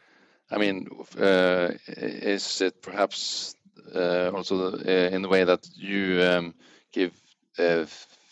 I 0.51 0.59
mean, 0.59 0.89
uh, 1.19 1.71
is 1.87 2.61
it 2.61 2.83
perhaps 2.83 3.55
also 3.95 4.75
in 4.75 5.23
the 5.23 5.29
way 5.29 5.45
that 5.45 5.67
you 5.75 6.23
um, 6.23 6.55
give 6.93 7.13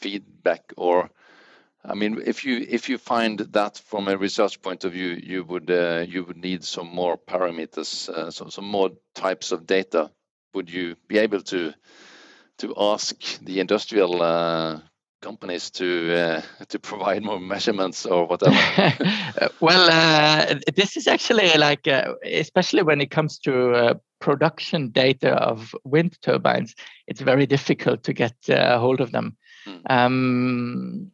feedback 0.00 0.74
or 0.76 1.10
I 1.86 1.94
mean, 1.94 2.22
if 2.24 2.44
you 2.44 2.64
if 2.68 2.88
you 2.88 2.96
find 2.98 3.38
that 3.38 3.78
from 3.78 4.08
a 4.08 4.16
research 4.16 4.62
point 4.62 4.84
of 4.84 4.92
view, 4.92 5.20
you 5.22 5.44
would 5.44 5.70
uh, 5.70 6.04
you 6.08 6.24
would 6.24 6.38
need 6.38 6.64
some 6.64 6.88
more 6.88 7.18
parameters, 7.18 8.08
uh, 8.08 8.30
so 8.30 8.48
some 8.48 8.64
more 8.64 8.90
types 9.14 9.52
of 9.52 9.66
data. 9.66 10.10
Would 10.54 10.70
you 10.70 10.96
be 11.08 11.18
able 11.18 11.42
to 11.42 11.74
to 12.58 12.74
ask 12.78 13.38
the 13.40 13.60
industrial 13.60 14.22
uh, 14.22 14.80
companies 15.20 15.70
to 15.72 16.14
uh, 16.14 16.42
to 16.68 16.78
provide 16.78 17.22
more 17.22 17.38
measurements 17.38 18.06
or 18.06 18.26
whatever? 18.26 18.56
well, 19.60 19.90
uh, 19.90 20.54
this 20.74 20.96
is 20.96 21.06
actually 21.06 21.52
like, 21.58 21.86
uh, 21.86 22.14
especially 22.24 22.82
when 22.82 23.02
it 23.02 23.10
comes 23.10 23.38
to 23.40 24.00
production 24.20 24.88
data 24.88 25.32
of 25.34 25.74
wind 25.84 26.16
turbines, 26.22 26.74
it's 27.06 27.20
very 27.20 27.44
difficult 27.46 28.02
to 28.04 28.14
get 28.14 28.34
a 28.48 28.78
hold 28.78 29.02
of 29.02 29.12
them. 29.12 29.36
Hmm. 29.66 29.78
Um, 29.90 31.10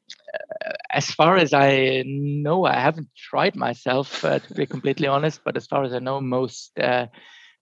as 0.91 1.11
far 1.11 1.37
as 1.37 1.53
I 1.53 2.03
know, 2.07 2.65
I 2.65 2.79
haven't 2.79 3.09
tried 3.17 3.57
myself 3.57 4.25
uh, 4.25 4.39
to 4.39 4.55
be 4.55 4.67
completely 4.67 5.07
honest. 5.07 5.41
But 5.45 5.57
as 5.57 5.67
far 5.67 5.85
as 5.85 5.93
I 5.93 5.99
know, 5.99 6.21
most 6.21 6.79
uh, 6.79 7.07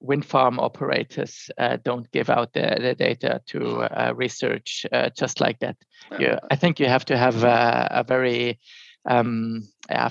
wind 0.00 0.24
farm 0.24 0.58
operators 0.58 1.50
uh, 1.58 1.78
don't 1.84 2.10
give 2.12 2.30
out 2.30 2.52
the, 2.52 2.76
the 2.80 2.94
data 2.94 3.40
to 3.48 3.82
uh, 3.82 4.12
research 4.14 4.86
uh, 4.92 5.10
just 5.16 5.40
like 5.40 5.58
that. 5.60 5.76
Yeah, 6.18 6.38
I 6.50 6.56
think 6.56 6.80
you 6.80 6.86
have 6.86 7.04
to 7.06 7.16
have 7.16 7.44
a, 7.44 7.88
a 7.90 8.04
very 8.04 8.60
um, 9.08 9.62
uh, 9.90 10.10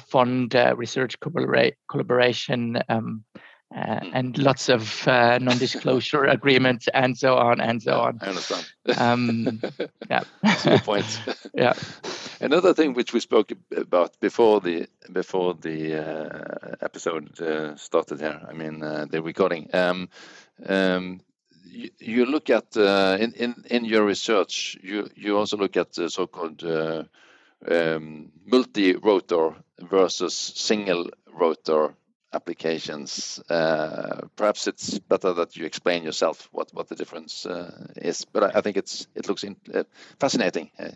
research 0.75 1.20
collabora- 1.20 1.74
collaboration 1.89 2.82
um, 2.89 3.24
uh, 3.75 4.00
hmm. 4.00 4.09
and 4.13 4.38
lots 4.38 4.69
of 4.69 5.07
uh, 5.07 5.38
non-disclosure 5.39 6.24
agreements 6.38 6.88
and 6.93 7.17
so 7.17 7.36
on 7.36 7.59
and 7.59 7.81
so 7.81 8.00
on. 8.00 8.19
I 8.21 8.27
understand. 8.27 8.65
Um, 8.97 9.62
yeah, 10.09 10.24
That's 10.41 10.65
a 10.65 10.69
good 10.69 10.83
point. 10.83 11.21
yeah. 11.53 11.74
Another 12.39 12.74
thing 12.74 12.93
which 12.93 13.13
we 13.13 13.19
spoke 13.19 13.51
about 13.75 14.17
before 14.21 14.62
the 14.62 14.88
before 15.12 15.53
the 15.53 15.95
uh, 15.95 16.75
episode 16.81 17.39
uh, 17.41 17.75
started 17.75 18.19
here. 18.19 18.39
I 18.47 18.53
mean 18.53 18.81
uh, 18.81 19.05
the 19.09 19.21
recording. 19.21 19.69
Um, 19.74 20.09
um, 20.65 21.19
you, 21.65 21.89
you, 22.00 22.25
look 22.25 22.50
at 22.50 22.77
uh, 22.77 23.17
in, 23.19 23.33
in 23.33 23.65
in 23.69 23.86
your 23.86 24.05
research. 24.05 24.77
You 24.81 25.09
you 25.15 25.38
also 25.38 25.57
look 25.57 25.75
at 25.75 25.93
the 25.93 26.09
so-called 26.09 26.63
um, 26.63 28.31
multi-rotor 28.45 29.55
versus 29.79 30.36
single 30.36 31.09
rotor 31.33 31.95
applications. 32.34 33.39
Uh, 33.50 34.22
perhaps 34.36 34.67
it's 34.67 35.00
better 35.00 35.34
that 35.34 35.55
you 35.55 35.65
explain 35.65 36.03
yourself 36.03 36.50
what, 36.51 36.74
what 36.74 36.88
the 36.88 36.96
difference 36.96 37.46
uh, 37.46 37.88
is. 37.96 38.25
But 38.25 38.43
I, 38.43 38.60
I, 38.60 38.62
think 38.62 38.77
it's 38.77 39.07
it 39.15 39.27
looks 39.27 39.43
in, 39.43 39.55
uh, 39.74 39.84
fascinating. 40.19 40.72
Uh, 40.77 40.91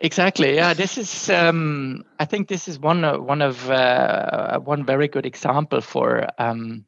exactly. 0.00 0.54
Yeah. 0.54 0.74
This 0.74 0.98
is. 0.98 1.30
Um, 1.30 2.04
I 2.18 2.24
think 2.24 2.48
this 2.48 2.68
is 2.68 2.78
one 2.78 3.02
one 3.24 3.42
of 3.42 3.70
uh, 3.70 4.58
one 4.60 4.84
very 4.84 5.08
good 5.08 5.26
example 5.26 5.80
for. 5.80 6.28
Um, 6.38 6.86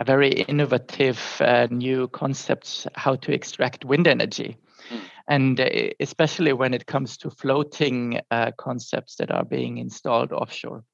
a 0.00 0.04
very 0.04 0.30
innovative 0.30 1.20
uh, 1.40 1.66
new 1.72 2.06
concepts 2.06 2.86
how 2.94 3.16
to 3.16 3.32
extract 3.32 3.84
wind 3.84 4.06
energy 4.06 4.56
hmm. 4.88 4.98
and 5.26 5.58
especially 5.98 6.52
when 6.52 6.72
it 6.72 6.86
comes 6.86 7.16
to 7.16 7.30
floating 7.30 8.20
concepts 8.56 9.16
that 9.16 9.32
are 9.32 9.44
being 9.44 9.78
installed 9.78 10.32
offshore 10.32 10.84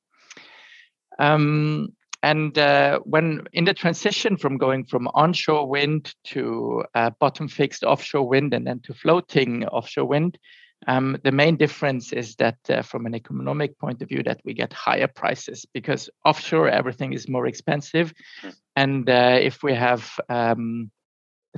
um, 1.19 1.95
and 2.25 2.57
uh, 2.57 3.01
when 3.01 3.43
in 3.53 3.65
the 3.65 3.75
transition 3.75 4.39
from 4.39 4.57
going 4.57 4.85
from 4.85 5.09
onshore 5.09 5.69
wind 5.69 6.15
to 6.25 6.83
uh, 6.95 7.11
bottom 7.21 7.49
fixed 7.49 7.85
offshore 7.85 8.27
wind 8.27 8.55
and 8.55 8.67
then 8.67 8.81
to 8.81 8.95
floating 8.95 9.67
offshore 9.67 10.07
wind, 10.07 10.39
um, 10.87 11.19
the 11.23 11.33
main 11.33 11.57
difference 11.57 12.15
is 12.15 12.35
that 12.37 12.57
uh, 12.71 12.81
from 12.81 13.05
an 13.05 13.15
economic 13.15 13.79
point 13.79 14.01
of 14.01 14.09
view 14.09 14.23
that 14.23 14.41
we 14.43 14.55
get 14.55 14.73
higher 14.73 15.07
prices 15.07 15.67
because 15.75 16.09
offshore 16.25 16.69
everything 16.69 17.13
is 17.13 17.29
more 17.29 17.47
expensive 17.47 18.13
hmm. 18.41 18.51
and 18.75 19.11
uh, 19.11 19.39
if 19.41 19.63
we 19.63 19.75
have 19.75 20.11
um, 20.31 20.91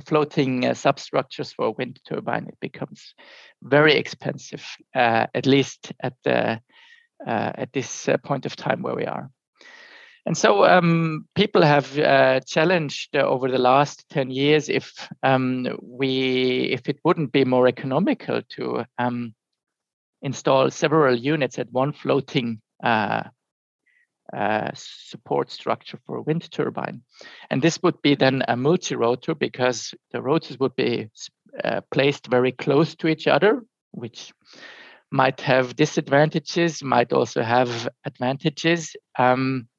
floating 0.05 0.65
uh, 0.65 0.73
substructures 0.73 1.53
for 1.53 1.67
a 1.67 1.71
wind 1.71 1.99
turbine 2.07 2.45
it 2.47 2.57
becomes 2.59 3.15
very 3.63 3.95
expensive 3.95 4.65
uh, 4.95 5.27
at 5.33 5.45
least 5.45 5.93
at 6.01 6.13
the 6.23 6.59
at 7.25 7.73
this 7.73 8.07
point 8.23 8.45
of 8.45 8.55
time 8.55 8.81
where 8.83 8.95
we 8.95 9.05
are 9.05 9.29
and 10.27 10.37
so 10.37 10.65
um, 10.65 11.25
people 11.35 11.61
have 11.61 11.97
uh, 11.97 12.41
challenged 12.41 13.15
uh, 13.15 13.19
over 13.19 13.49
the 13.49 13.57
last 13.57 14.03
10 14.09 14.29
years 14.29 14.67
if 14.67 15.07
um, 15.23 15.65
we 15.81 16.63
if 16.73 16.89
it 16.89 16.99
wouldn't 17.05 17.31
be 17.31 17.45
more 17.45 17.65
economical 17.65 18.41
to 18.49 18.83
um, 18.97 19.33
install 20.21 20.69
several 20.69 21.15
units 21.15 21.57
at 21.57 21.71
one 21.71 21.93
floating 21.93 22.61
uh, 22.83 23.23
uh 24.33 24.69
support 24.73 25.49
structure 25.49 25.97
for 26.05 26.17
a 26.17 26.21
wind 26.21 26.51
turbine. 26.51 27.01
And 27.49 27.61
this 27.61 27.81
would 27.81 28.01
be 28.01 28.15
then 28.15 28.43
a 28.49 28.57
multi-rotor 28.57 29.33
because 29.33 29.93
the 30.11 30.21
rotors 30.21 30.59
would 30.59 30.75
be 30.75 31.09
uh, 31.63 31.79
placed 31.89 32.27
very 32.27 32.51
close 32.51 32.95
to 32.95 33.07
each 33.07 33.27
other, 33.27 33.63
which 33.91 34.33
might 35.09 35.39
have 35.39 35.77
disadvantages, 35.77 36.83
might 36.83 37.13
also 37.13 37.43
have 37.43 37.87
advantages. 38.03 38.93
Um, 39.17 39.69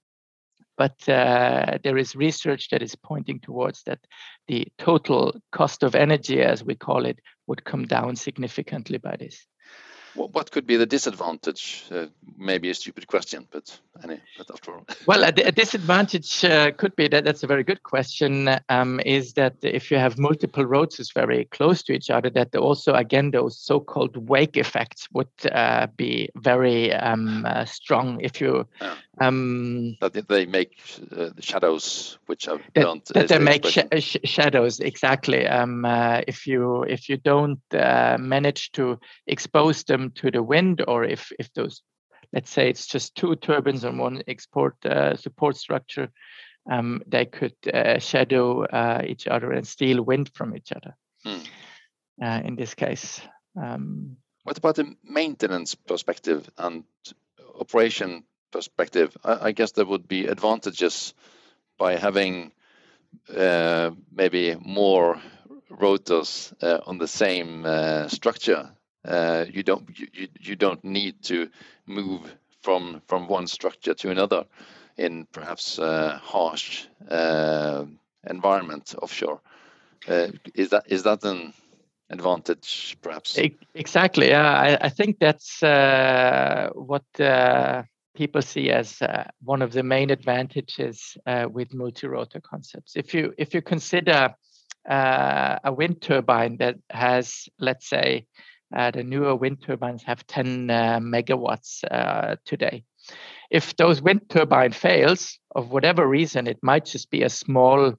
but 0.79 1.09
uh, 1.09 1.79
there 1.83 1.99
is 1.99 2.15
research 2.17 2.71
that 2.71 2.83
is 2.83 2.95
pointing 2.95 3.41
towards 3.41 3.83
that 3.83 3.99
the 4.47 4.69
total 4.79 5.35
cost 5.51 5.83
of 5.83 5.97
energy, 5.97 6.41
as 6.41 6.65
we 6.65 6.77
call 6.77 7.05
it, 7.05 7.19
would 7.49 7.65
come 7.65 7.85
down 7.85 8.15
significantly 8.17 8.99
by 8.99 9.17
this 9.17 9.45
what 10.15 10.51
could 10.51 10.67
be 10.67 10.77
the 10.77 10.87
disadvantage? 10.87 11.85
Uh, 11.91 12.07
maybe 12.37 12.71
a 12.71 12.75
stupid 12.75 13.07
question, 13.07 13.47
but 13.51 13.79
any, 14.03 14.21
but 14.37 14.51
after 14.51 14.73
all. 14.73 14.87
well, 15.07 15.25
a, 15.25 15.29
a 15.29 15.53
disadvantage 15.53 16.45
uh, 16.45 16.71
could 16.73 16.95
be 16.97 17.09
that 17.09 17.25
that's 17.25 17.43
a 17.43 17.47
very 17.47 17.65
good 17.65 17.83
question. 17.83 18.51
Um, 18.69 19.01
is 19.05 19.35
that 19.35 19.57
if 19.63 19.91
you 19.91 19.99
have 19.99 20.19
multiple 20.19 20.65
rotors 20.65 21.13
very 21.13 21.47
close 21.47 21.83
to 21.85 21.93
each 21.93 22.11
other, 22.11 22.31
that 22.31 22.55
also 22.57 22.95
again 22.95 23.31
those 23.31 23.59
so-called 23.59 24.29
wake 24.29 24.57
effects 24.57 25.09
would 25.13 25.29
uh, 25.53 25.87
be 25.97 26.29
very 26.37 26.93
um, 26.93 27.45
uh, 27.45 27.65
strong. 27.65 28.21
If 28.21 28.41
you 28.41 28.67
yeah. 28.81 28.95
um, 29.21 29.97
that 30.01 30.29
they 30.29 30.47
make 30.47 30.81
uh, 31.17 31.31
shadows, 31.41 32.19
which 32.27 32.49
are 32.49 32.61
that, 32.75 33.05
that 33.15 33.29
they 33.29 33.39
make 33.39 33.67
sh 33.67 33.79
sh 33.99 34.17
shadows 34.25 34.81
exactly. 34.81 35.47
Um, 35.47 35.85
uh, 35.85 36.23
if 36.27 36.47
you 36.47 36.83
if 36.85 37.09
you 37.09 37.17
don't 37.17 37.61
manage 37.73 38.73
to 38.73 38.99
expose 39.27 39.85
them 39.85 40.08
to 40.17 40.31
the 40.31 40.43
wind 40.43 40.85
or 40.87 41.05
if 41.05 41.33
if 41.39 41.53
those 41.55 41.83
let's 42.33 42.51
say 42.51 42.69
it's 42.69 42.87
just 42.87 43.15
two 43.15 43.37
turbines 43.37 43.85
on 43.85 43.99
one 43.99 44.23
export 44.29 44.75
uh, 44.85 45.17
support 45.17 45.57
structure 45.57 46.09
um, 46.71 47.03
they 47.07 47.25
could 47.25 47.55
uh, 47.73 47.99
shadow 47.99 48.65
uh, 48.65 49.03
each 49.07 49.27
other 49.27 49.53
and 49.53 49.67
steal 49.67 50.03
wind 50.03 50.31
from 50.35 50.55
each 50.55 50.71
other. 50.73 50.95
Hmm. 51.25 52.23
Uh, 52.23 52.41
in 52.45 52.57
this 52.57 52.75
case 52.75 53.21
um, 53.61 54.17
what 54.45 54.59
about 54.59 54.77
the 54.77 54.95
maintenance 55.05 55.75
perspective 55.75 56.49
and 56.57 56.85
operation 57.59 58.25
perspective? 58.51 59.17
I, 59.25 59.49
I 59.49 59.53
guess 59.53 59.73
there 59.73 59.85
would 59.85 60.09
be 60.09 60.27
advantages 60.27 61.15
by 61.79 61.97
having 61.97 62.53
uh, 63.35 63.91
maybe 64.11 64.57
more 64.61 65.21
rotors 65.71 66.53
uh, 66.63 66.79
on 66.87 66.99
the 66.99 67.09
same 67.09 67.65
structure 68.09 68.71
uh, 69.09 69.47
you 69.51 69.63
don't 69.63 69.89
you, 69.99 70.29
you 70.39 70.57
don't 70.57 70.85
need 70.85 71.23
to 71.23 71.49
move 71.87 72.21
from 72.61 73.01
from 73.07 73.27
one 73.27 73.47
structure 73.47 73.95
to 73.95 74.11
another 74.11 74.45
in 74.97 75.27
perhaps 75.33 75.79
harsh 75.79 76.87
uh, 77.11 77.85
environment 78.29 78.95
offshore. 79.01 79.41
Uh, 80.07 80.29
is 80.55 80.71
that 80.71 80.85
is 80.87 81.03
that 81.05 81.25
an 81.25 81.53
advantage, 82.11 82.97
perhaps? 83.01 83.39
Exactly. 83.75 84.29
Yeah, 84.29 84.53
I, 84.53 84.79
I 84.87 84.89
think 84.89 85.19
that's 85.19 85.63
uh, 85.63 86.69
what 86.75 87.05
uh, 87.21 87.83
people 88.15 88.43
see 88.43 88.71
as 88.71 88.99
one 89.43 89.63
of 89.63 89.73
the 89.73 89.83
main 89.83 90.11
advantages 90.11 91.17
with 91.51 91.73
multi-rotor 91.73 92.41
concepts. 92.41 92.93
If 92.97 93.15
you 93.15 93.33
if 93.39 93.55
you 93.55 93.63
consider 93.63 94.35
a 94.85 95.73
wind 95.73 96.03
turbine 96.03 96.57
that 96.59 96.77
has, 96.91 97.49
let's 97.59 97.89
say, 97.89 98.27
uh, 98.77 98.91
the 98.91 99.03
newer 99.03 99.35
wind 99.35 99.63
turbines 99.63 100.03
have 100.03 100.27
10 100.27 100.71
uh, 100.71 100.99
megawatts 101.01 101.85
uh, 101.91 102.37
today. 102.45 102.85
If 103.51 103.77
those 103.77 104.03
wind 104.03 104.29
turbine 104.29 104.73
fails, 104.73 105.39
of 105.55 105.71
whatever 105.71 106.07
reason, 106.07 106.47
it 106.47 106.59
might 106.63 106.85
just 106.85 107.11
be 107.11 107.23
a 107.23 107.31
small 107.31 107.95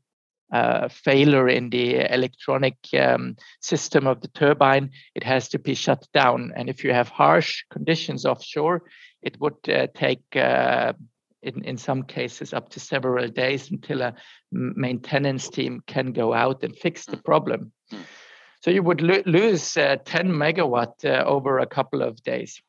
uh, 0.51 0.87
failure 0.87 1.47
in 1.47 1.69
the 1.69 2.11
electronic 2.13 2.77
um, 2.99 3.35
system 3.61 4.07
of 4.07 4.21
the 4.21 4.27
turbine, 4.29 4.91
it 5.15 5.23
has 5.23 5.47
to 5.49 5.59
be 5.59 5.75
shut 5.75 6.07
down. 6.13 6.51
And 6.55 6.69
if 6.69 6.83
you 6.83 6.93
have 6.93 7.09
harsh 7.09 7.63
conditions 7.69 8.25
offshore, 8.25 8.83
it 9.21 9.39
would 9.39 9.57
uh, 9.67 9.87
take, 9.93 10.23
uh, 10.35 10.93
in, 11.43 11.63
in 11.63 11.77
some 11.77 12.03
cases, 12.03 12.53
up 12.53 12.69
to 12.69 12.79
several 12.79 13.27
days 13.27 13.69
until 13.69 14.01
a 14.01 14.15
maintenance 14.51 15.49
team 15.49 15.83
can 15.85 16.13
go 16.13 16.33
out 16.33 16.63
and 16.63 16.75
fix 16.75 17.05
the 17.05 17.17
problem. 17.17 17.71
So 18.61 18.71
you 18.71 18.83
would 18.83 19.01
lo- 19.01 19.23
lose 19.25 19.77
uh, 19.77 19.97
10 20.03 20.29
megawatt 20.29 21.05
uh, 21.05 21.23
over 21.25 21.59
a 21.59 21.65
couple 21.65 22.01
of 22.01 22.21
days. 22.23 22.61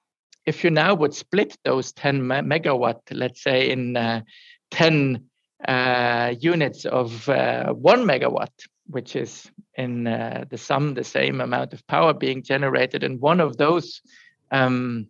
If 0.47 0.63
you 0.63 0.71
now 0.71 0.95
would 0.95 1.15
split 1.15 1.57
those 1.65 1.93
10 1.93 2.27
me- 2.27 2.37
megawatt, 2.37 3.01
let's 3.11 3.43
say 3.43 3.71
in 3.71 3.97
uh, 3.97 4.23
10 4.71 5.25
uh, 5.67 6.35
units 6.39 6.85
of 6.85 7.29
uh, 7.29 7.73
one 7.73 8.05
megawatt, 8.05 8.53
which 8.87 9.17
is 9.17 9.51
in 9.75 10.07
uh, 10.07 10.45
the 10.49 10.59
sum 10.59 10.95
the 10.95 11.05
same 11.05 11.41
amount 11.41 11.73
of 11.73 11.87
power 11.87 12.15
being 12.15 12.43
generated, 12.43 13.03
and 13.03 13.21
one 13.21 13.41
of 13.41 13.57
those 13.57 14.01
um, 14.53 15.09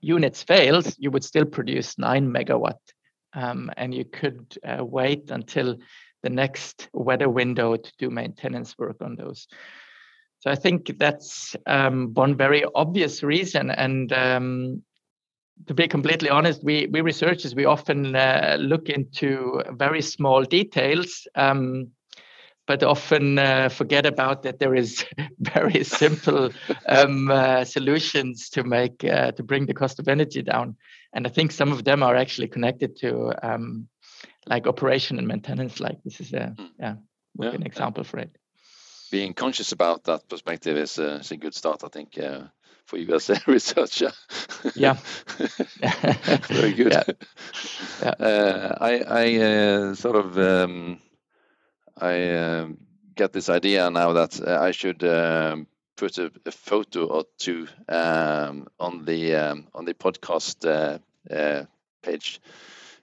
units 0.00 0.42
fails, 0.42 0.96
you 0.98 1.10
would 1.10 1.24
still 1.24 1.44
produce 1.44 1.98
nine 1.98 2.32
megawatt. 2.32 2.78
Um, 3.34 3.70
and 3.76 3.92
you 3.92 4.04
could 4.04 4.56
wait 4.64 5.30
until 5.30 5.76
the 6.22 6.30
next 6.30 6.88
weather 6.94 7.28
window 7.28 7.76
to 7.76 7.92
do 7.98 8.08
maintenance 8.08 8.78
work 8.78 8.96
on 9.02 9.14
those. 9.16 9.46
So 10.40 10.50
I 10.50 10.54
think 10.54 10.98
that's 10.98 11.56
um, 11.66 12.12
one 12.14 12.36
very 12.36 12.64
obvious 12.74 13.22
reason. 13.22 13.70
And 13.70 14.12
um, 14.12 14.82
to 15.66 15.74
be 15.74 15.88
completely 15.88 16.28
honest, 16.28 16.62
we, 16.62 16.86
we 16.86 17.00
researchers, 17.00 17.54
we 17.54 17.64
often 17.64 18.14
uh, 18.14 18.56
look 18.60 18.88
into 18.88 19.62
very 19.72 20.02
small 20.02 20.44
details, 20.44 21.26
um, 21.34 21.88
but 22.66 22.82
often 22.82 23.38
uh, 23.38 23.68
forget 23.68 24.06
about 24.06 24.42
that 24.42 24.58
there 24.58 24.74
is 24.74 25.04
very 25.40 25.82
simple 25.84 26.50
um, 26.86 27.30
uh, 27.30 27.64
solutions 27.64 28.50
to 28.50 28.64
make, 28.64 29.04
uh, 29.04 29.32
to 29.32 29.42
bring 29.42 29.66
the 29.66 29.74
cost 29.74 29.98
of 29.98 30.08
energy 30.08 30.42
down. 30.42 30.76
And 31.14 31.26
I 31.26 31.30
think 31.30 31.50
some 31.50 31.72
of 31.72 31.84
them 31.84 32.02
are 32.02 32.16
actually 32.16 32.48
connected 32.48 32.96
to 32.98 33.32
um, 33.42 33.88
like 34.46 34.66
operation 34.66 35.18
and 35.18 35.26
maintenance, 35.26 35.80
like 35.80 35.96
this 36.04 36.20
is 36.20 36.32
a, 36.34 36.54
hmm. 36.58 36.66
yeah, 36.78 36.94
yeah, 37.40 37.50
an 37.50 37.62
example 37.62 38.04
for 38.04 38.18
it 38.18 38.36
being 39.10 39.34
conscious 39.34 39.72
about 39.72 40.04
that 40.04 40.28
perspective 40.28 40.76
is, 40.76 40.98
uh, 40.98 41.18
is 41.20 41.30
a 41.30 41.36
good 41.36 41.54
start, 41.54 41.82
I 41.84 41.88
think, 41.88 42.18
uh, 42.18 42.42
for 42.86 42.98
you 42.98 43.14
as 43.14 43.30
a 43.30 43.40
researcher. 43.46 44.12
Yeah. 44.74 44.94
Very 46.48 46.72
good. 46.72 46.92
Yeah. 46.92 47.02
yeah. 47.06 47.14
Uh, 48.02 48.76
I, 48.78 48.98
I 48.98 49.36
uh, 49.36 49.94
sort 49.94 50.16
of 50.16 50.38
um, 50.38 51.00
I 51.98 52.34
um, 52.34 52.76
get 53.14 53.32
this 53.32 53.48
idea 53.48 53.90
now 53.90 54.12
that 54.12 54.40
uh, 54.40 54.60
I 54.60 54.72
should 54.72 55.02
um, 55.02 55.66
put 55.96 56.18
a, 56.18 56.30
a, 56.44 56.52
photo 56.52 57.06
or 57.06 57.24
two 57.38 57.66
um, 57.88 58.68
on 58.78 59.06
the 59.06 59.34
um, 59.34 59.68
on 59.74 59.86
the 59.86 59.94
podcast 59.94 60.66
uh, 60.66 61.64
page 62.02 62.40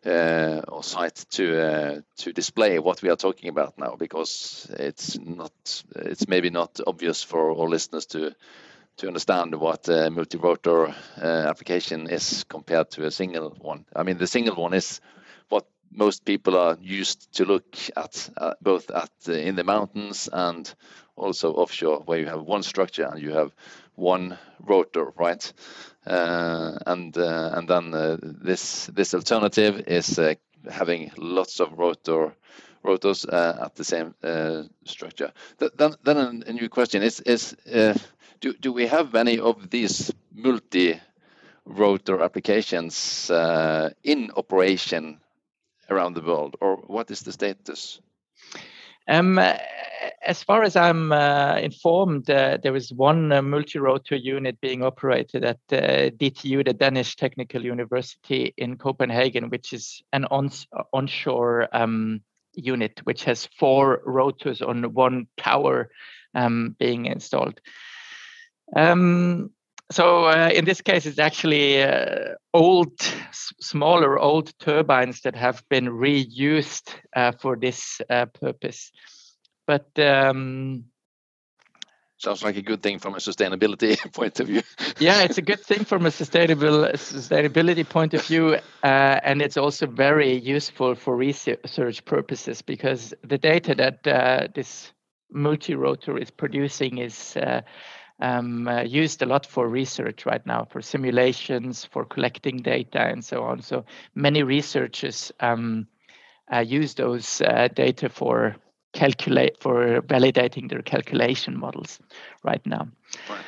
uh, 0.05 0.61
or 0.67 0.83
site 0.83 1.25
to 1.31 1.61
uh, 1.61 2.01
to 2.17 2.33
display 2.33 2.79
what 2.79 3.01
we 3.01 3.09
are 3.09 3.15
talking 3.15 3.49
about 3.49 3.77
now 3.77 3.95
because 3.95 4.67
it's 4.79 5.17
not 5.19 5.51
it's 5.95 6.27
maybe 6.27 6.49
not 6.49 6.79
obvious 6.85 7.23
for 7.23 7.51
all 7.51 7.69
listeners 7.69 8.05
to 8.07 8.35
to 8.97 9.07
understand 9.07 9.55
what 9.55 9.87
a 9.89 10.09
multi-rotor 10.09 10.87
uh, 10.87 10.93
application 11.21 12.07
is 12.09 12.43
compared 12.47 12.91
to 12.91 13.05
a 13.05 13.11
single 13.11 13.49
one. 13.59 13.85
I 13.95 14.03
mean, 14.03 14.17
the 14.17 14.27
single 14.27 14.55
one 14.55 14.73
is 14.73 15.01
what 15.49 15.65
most 15.91 16.25
people 16.25 16.57
are 16.57 16.77
used 16.81 17.33
to 17.33 17.45
look 17.45 17.75
at, 17.95 18.29
uh, 18.37 18.53
both 18.61 18.91
at 18.91 19.11
in 19.27 19.55
the 19.55 19.63
mountains 19.63 20.29
and 20.31 20.71
also 21.15 21.53
offshore, 21.53 22.01
where 22.05 22.19
you 22.19 22.27
have 22.27 22.41
one 22.43 22.63
structure 22.63 23.05
and 23.05 23.21
you 23.21 23.31
have 23.31 23.51
one 23.95 24.37
rotor, 24.59 25.11
right? 25.17 25.53
Uh, 26.05 26.77
and 26.85 27.17
uh, 27.17 27.51
and 27.53 27.67
then 27.69 27.93
uh, 27.93 28.17
this 28.21 28.87
this 28.87 29.13
alternative 29.13 29.83
is 29.87 30.19
having 30.69 31.11
lots 31.17 31.61
of 31.61 31.79
rotor 31.79 32.35
rotors 32.83 33.25
at 33.25 33.75
the 33.75 33.83
same 33.83 34.13
structure. 34.85 35.31
then 35.77 35.95
then 36.03 36.43
a 36.45 36.51
new 36.51 36.67
question 36.67 37.03
is 37.03 37.21
is 37.21 37.55
do 38.41 38.53
do 38.53 38.73
we 38.73 38.87
have 38.87 39.15
any 39.15 39.39
of 39.39 39.69
these 39.69 40.11
multi 40.33 40.99
rotor 41.65 42.21
applications 42.21 43.29
in 44.03 44.31
operation 44.35 45.21
around 45.89 46.15
the 46.15 46.21
world, 46.21 46.57
or 46.59 46.75
what 46.87 47.11
is 47.11 47.21
the 47.21 47.31
status? 47.31 48.01
Um, 49.07 49.39
as 50.25 50.43
far 50.43 50.63
as 50.63 50.75
I'm 50.75 51.11
uh, 51.11 51.57
informed, 51.57 52.29
uh, 52.29 52.57
there 52.61 52.75
is 52.75 52.93
one 52.93 53.31
uh, 53.31 53.41
multi-rotor 53.41 54.15
unit 54.15 54.59
being 54.61 54.83
operated 54.83 55.43
at 55.43 55.59
uh, 55.71 56.09
DTU, 56.11 56.65
the 56.65 56.73
Danish 56.73 57.15
Technical 57.15 57.63
University 57.63 58.53
in 58.57 58.77
Copenhagen, 58.77 59.49
which 59.49 59.73
is 59.73 60.01
an 60.13 60.25
on- 60.25 60.51
onshore 60.93 61.67
um, 61.73 62.21
unit 62.55 63.01
which 63.03 63.23
has 63.23 63.49
four 63.57 64.01
rotors 64.05 64.61
on 64.61 64.93
one 64.93 65.27
tower 65.37 65.89
um, 66.35 66.75
being 66.79 67.05
installed. 67.05 67.59
Um, 68.75 69.51
so 69.93 70.25
uh, 70.25 70.49
in 70.53 70.65
this 70.65 70.81
case, 70.81 71.05
it's 71.05 71.19
actually 71.19 71.81
uh, 71.81 72.35
old, 72.53 72.93
s- 73.29 73.53
smaller 73.61 74.19
old 74.19 74.57
turbines 74.59 75.21
that 75.21 75.35
have 75.35 75.63
been 75.69 75.85
reused 75.85 76.93
uh, 77.15 77.31
for 77.31 77.55
this 77.55 78.01
uh, 78.09 78.25
purpose. 78.25 78.91
But 79.67 79.87
um, 79.99 80.85
sounds 82.17 82.43
like 82.43 82.57
a 82.57 82.61
good 82.61 82.81
thing 82.81 82.99
from 82.99 83.13
a 83.13 83.17
sustainability 83.17 83.97
point 84.13 84.39
of 84.39 84.47
view. 84.47 84.61
yeah, 84.99 85.21
it's 85.23 85.37
a 85.37 85.41
good 85.41 85.59
thing 85.59 85.85
from 85.85 86.05
a 86.05 86.11
sustainable 86.11 86.89
sustainability 86.93 87.87
point 87.87 88.13
of 88.13 88.25
view, 88.25 88.55
uh, 88.83 89.19
and 89.23 89.41
it's 89.41 89.57
also 89.57 89.85
very 89.85 90.33
useful 90.39 90.95
for 90.95 91.15
research 91.15 92.05
purposes 92.05 92.61
because 92.61 93.13
the 93.23 93.37
data 93.37 93.75
that 93.75 94.07
uh, 94.07 94.47
this 94.55 94.91
multi-rotor 95.31 96.17
is 96.17 96.31
producing 96.31 96.99
is 96.99 97.37
um, 98.19 98.67
uh, 98.67 98.81
used 98.81 99.21
a 99.21 99.25
lot 99.25 99.45
for 99.45 99.67
research 99.67 100.25
right 100.25 100.45
now, 100.45 100.65
for 100.69 100.81
simulations, 100.81 101.85
for 101.85 102.05
collecting 102.05 102.57
data, 102.57 103.01
and 103.01 103.23
so 103.23 103.43
on. 103.43 103.61
So 103.61 103.85
many 104.15 104.43
researchers 104.43 105.31
um, 105.39 105.87
uh, 106.53 106.59
use 106.59 106.93
those 106.93 107.41
uh, 107.41 107.67
data 107.73 108.09
for 108.09 108.55
calculate 108.93 109.59
for 109.59 110.01
validating 110.03 110.69
their 110.69 110.83
calculation 110.83 111.59
models 111.59 111.99
right 112.43 112.65
now. 112.65 112.87
Right. 113.29 113.43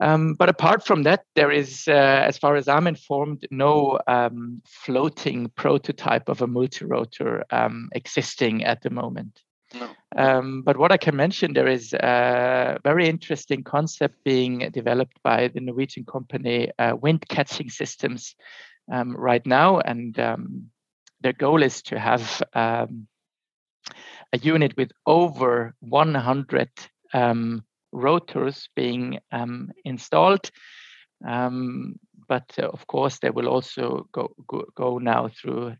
Um, 0.00 0.34
but 0.34 0.48
apart 0.48 0.86
from 0.86 1.02
that, 1.02 1.24
there 1.34 1.50
is, 1.50 1.86
uh, 1.86 1.92
as 1.92 2.38
far 2.38 2.56
as 2.56 2.68
I'm 2.68 2.86
informed, 2.86 3.46
no 3.50 3.98
um, 4.06 4.62
floating 4.66 5.50
prototype 5.56 6.28
of 6.28 6.40
a 6.40 6.46
multi-rotor 6.46 7.44
um, 7.50 7.90
existing 7.92 8.64
at 8.64 8.82
the 8.82 8.90
moment. 8.90 9.42
No. 9.74 9.90
Um, 10.16 10.62
but 10.62 10.76
what 10.76 10.90
I 10.90 10.96
can 10.96 11.14
mention, 11.14 11.52
there 11.52 11.68
is 11.68 11.92
a 11.92 12.78
very 12.82 13.08
interesting 13.08 13.62
concept 13.62 14.16
being 14.24 14.68
developed 14.72 15.18
by 15.22 15.48
the 15.48 15.60
Norwegian 15.60 16.04
company 16.04 16.70
uh, 16.78 16.96
Wind 17.00 17.26
Catching 17.28 17.70
Systems 17.70 18.34
um, 18.92 19.16
right 19.16 19.44
now, 19.46 19.78
and 19.78 20.18
um, 20.18 20.70
their 21.20 21.32
goal 21.32 21.62
is 21.62 21.82
to 21.82 21.98
have 21.98 22.42
um, 22.54 23.06
a 24.32 24.38
unit 24.38 24.76
with 24.76 24.90
over 25.06 25.74
100 25.80 26.68
um, 27.14 27.64
rotors 27.92 28.68
being 28.74 29.18
um, 29.30 29.70
installed. 29.84 30.50
but 31.20 32.58
uh, 32.58 32.68
of 32.68 32.86
course, 32.86 33.18
they 33.18 33.30
will 33.30 33.48
also 33.48 34.08
go 34.12 34.34
go, 34.46 34.64
go 34.74 34.98
now 34.98 35.28
through 35.28 35.76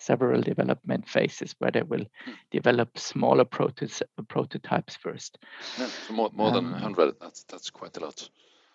several 0.00 0.40
development 0.40 1.08
phases 1.08 1.54
where 1.58 1.70
they 1.70 1.82
will 1.82 2.04
hmm. 2.24 2.32
develop 2.50 2.98
smaller 2.98 3.44
prototypes 3.44 4.96
first. 4.96 5.38
Yeah, 5.78 5.86
so 5.86 6.14
more, 6.14 6.30
more 6.32 6.52
than 6.52 6.72
100, 6.72 7.02
um, 7.02 7.14
that's, 7.20 7.44
that's 7.44 7.70
quite 7.70 7.96
a 7.96 8.00
lot. 8.00 8.28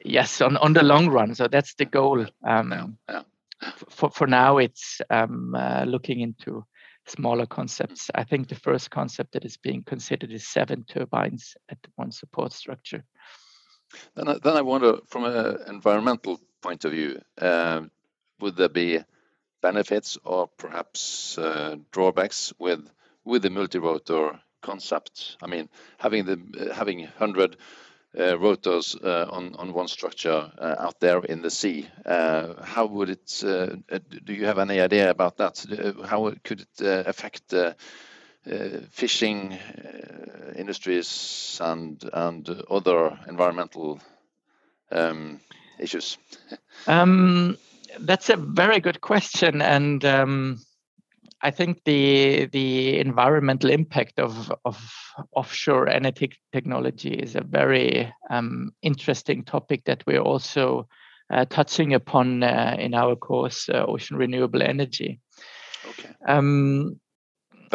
Yes, 0.03 0.41
on, 0.41 0.57
on 0.57 0.73
the 0.73 0.83
long 0.83 1.09
run. 1.09 1.33
So 1.35 1.47
that's 1.47 1.73
the 1.75 1.85
goal. 1.85 2.25
Um, 2.43 2.71
yeah, 2.71 2.87
yeah. 3.09 3.71
For, 3.89 4.09
for 4.11 4.27
now, 4.27 4.57
it's 4.57 5.01
um, 5.09 5.55
uh, 5.55 5.85
looking 5.87 6.19
into 6.19 6.65
smaller 7.07 7.45
concepts. 7.45 8.09
I 8.13 8.23
think 8.23 8.47
the 8.47 8.55
first 8.55 8.91
concept 8.91 9.33
that 9.33 9.45
is 9.45 9.57
being 9.57 9.83
considered 9.83 10.31
is 10.31 10.47
seven 10.47 10.83
turbines 10.83 11.55
at 11.69 11.77
one 11.95 12.11
support 12.11 12.53
structure. 12.53 13.03
Then 14.15 14.27
I, 14.27 14.37
then 14.43 14.57
I 14.57 14.61
wonder, 14.61 14.97
from 15.07 15.25
an 15.25 15.57
environmental 15.67 16.39
point 16.61 16.85
of 16.85 16.91
view, 16.91 17.21
uh, 17.39 17.81
would 18.39 18.55
there 18.57 18.69
be 18.69 18.99
benefits 19.65 20.17
or 20.23 20.47
perhaps 20.57 21.37
uh, 21.37 21.75
drawbacks 21.91 22.53
with 22.59 22.81
with 23.23 23.41
the 23.41 23.49
multi-rotor 23.49 24.39
concept? 24.61 25.37
I 25.41 25.47
mean, 25.47 25.69
having 25.97 26.25
the 26.25 26.37
having 26.73 27.07
hundred 27.19 27.57
uh, 28.17 28.37
rotors 28.39 28.95
uh, 29.03 29.25
on 29.29 29.55
on 29.55 29.73
one 29.73 29.87
structure 29.87 30.51
uh, 30.57 30.75
out 30.79 30.99
there 30.99 31.25
in 31.25 31.41
the 31.41 31.49
sea. 31.49 31.87
Uh, 32.05 32.63
how 32.63 32.85
would 32.85 33.09
it? 33.09 33.43
Uh, 33.43 33.75
do 34.25 34.33
you 34.33 34.45
have 34.45 34.59
any 34.59 34.79
idea 34.79 35.09
about 35.09 35.37
that? 35.37 35.65
How 36.09 36.33
could 36.43 36.61
it 36.61 37.07
affect? 37.07 37.53
fishing 38.91 39.57
industries 40.55 41.59
and 41.61 42.09
and 42.13 42.47
other 42.69 43.17
environmental 43.27 43.99
um, 44.91 45.39
issues? 45.79 46.17
Um, 46.87 47.57
that's 47.99 48.29
a 48.29 48.37
very 48.37 48.79
good 48.79 49.01
question, 49.01 49.61
and 49.61 50.03
um, 50.05 50.59
I 51.41 51.51
think 51.51 51.83
the 51.85 52.47
the 52.51 52.99
environmental 52.99 53.69
impact 53.69 54.19
of 54.19 54.51
of 54.63 54.77
offshore 55.35 55.87
energy 55.87 56.31
technology 56.51 57.13
is 57.13 57.35
a 57.35 57.41
very 57.41 58.13
um, 58.29 58.71
interesting 58.81 59.43
topic 59.43 59.85
that 59.85 60.03
we're 60.07 60.21
also 60.21 60.87
uh, 61.29 61.45
touching 61.45 61.93
upon 61.93 62.43
uh, 62.43 62.75
in 62.79 62.93
our 62.93 63.15
course, 63.15 63.69
uh, 63.69 63.85
Ocean 63.87 64.17
Renewable 64.17 64.61
Energy. 64.61 65.19
Okay. 65.87 66.09
Um, 66.27 66.99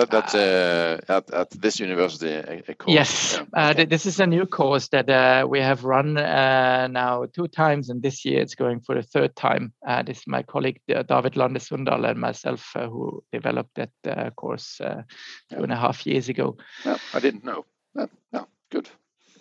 that, 0.01 0.11
that's 0.11 0.35
uh, 0.35 1.01
at, 1.09 1.31
at 1.33 1.51
this 1.51 1.81
university 1.81 2.31
a, 2.31 2.63
a 2.69 2.75
course. 2.75 2.95
Yes, 2.95 3.41
yeah. 3.55 3.71
uh, 3.71 3.85
this 3.85 4.07
is 4.07 4.21
a 4.21 4.27
new 4.27 4.47
course 4.47 4.89
that 4.89 5.09
uh, 5.09 5.47
we 5.49 5.61
have 5.61 5.85
run 5.85 6.17
uh, 6.17 6.89
now 6.91 7.27
two 7.27 7.49
times, 7.49 7.91
and 7.91 8.03
this 8.03 8.25
year 8.25 8.41
it's 8.41 8.55
going 8.55 8.81
for 8.81 8.95
the 8.95 9.03
third 9.03 9.37
time. 9.37 9.73
Uh, 9.87 10.03
this 10.03 10.19
is 10.19 10.27
my 10.27 10.43
colleague 10.43 10.81
uh, 10.95 11.03
David 11.03 11.37
Lande 11.37 11.59
Sudall 11.59 12.09
and 12.09 12.19
myself 12.19 12.73
who 12.75 13.23
developed 13.33 13.75
that 13.77 14.37
course 14.37 14.77
two 14.79 14.85
yeah. 15.51 15.63
and 15.63 15.73
a 15.73 15.77
half 15.77 16.07
years 16.07 16.29
ago. 16.29 16.57
Yeah, 16.85 16.99
I 17.15 17.21
didn't 17.21 17.45
know. 17.45 17.65
Yeah, 17.95 18.45
good. 18.71 18.89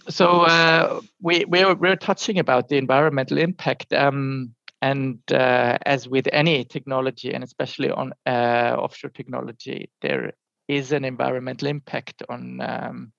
So 0.09 1.01
we 1.21 1.45
we're, 1.45 1.75
we're 1.75 1.95
touching 1.95 2.39
about 2.39 2.67
the 2.67 2.77
environmental 2.77 3.37
impact. 3.37 3.93
Um, 3.93 4.55
and 4.81 5.19
uh, 5.31 5.77
as 5.85 6.07
with 6.07 6.27
any 6.31 6.63
technology, 6.63 7.33
and 7.33 7.43
especially 7.43 7.91
on 7.91 8.13
uh, 8.25 8.75
offshore 8.77 9.11
technology, 9.11 9.89
there 10.01 10.33
is 10.69 10.91
an 10.91 11.03
environmental 11.03 11.67
impact 11.67 12.21
on 12.29 12.61
um, 12.61 13.11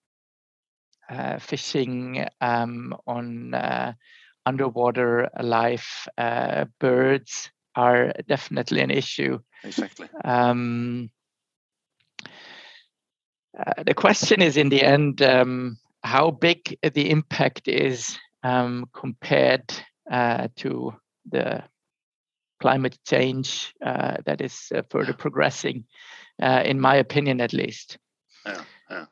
uh, 1.10 1.38
fishing, 1.40 2.24
um, 2.40 2.94
on 3.06 3.52
uh, 3.52 3.92
underwater 4.46 5.28
life. 5.42 6.06
Uh, 6.16 6.66
birds 6.78 7.50
are 7.74 8.12
definitely 8.28 8.80
an 8.80 8.92
issue. 8.92 9.40
Exactly. 9.64 10.08
Um, 10.24 11.10
uh, 13.58 13.82
the 13.84 13.94
question 13.94 14.40
is, 14.40 14.56
in 14.56 14.68
the 14.68 14.82
end, 14.82 15.20
um, 15.20 15.76
how 16.04 16.30
big 16.30 16.78
the 16.94 17.10
impact 17.10 17.66
is 17.66 18.16
um, 18.44 18.86
compared 18.94 19.68
to 20.56 20.94
the 21.28 21.62
climate 22.60 22.98
change 23.06 23.74
uh, 23.84 24.18
that 24.26 24.40
is 24.40 24.70
uh, 24.74 24.82
further 24.90 25.12
progressing, 25.12 25.84
uh, 26.42 26.62
in 26.64 26.80
my 26.80 26.96
opinion, 26.96 27.40
at 27.40 27.52
least. 27.52 27.98
Yeah, 28.46 28.62
yeah. 28.90 29.04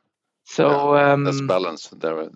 So 0.45 0.95
yeah, 0.95 1.13
um, 1.13 1.23
that's 1.25 1.41
balance. 1.41 1.89
There, 1.89 2.19
uh, 2.21 2.27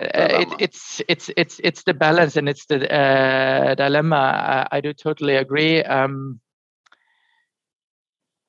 it, 0.00 0.48
it's 0.58 1.02
it's 1.08 1.30
it's 1.36 1.60
it's 1.62 1.82
the 1.82 1.94
balance 1.94 2.36
and 2.36 2.48
it's 2.48 2.66
the 2.66 2.90
uh, 2.90 3.74
dilemma. 3.74 4.16
I, 4.16 4.78
I, 4.78 4.80
do 4.80 4.94
totally 4.94 5.36
agree. 5.36 5.82
Um, 5.82 6.40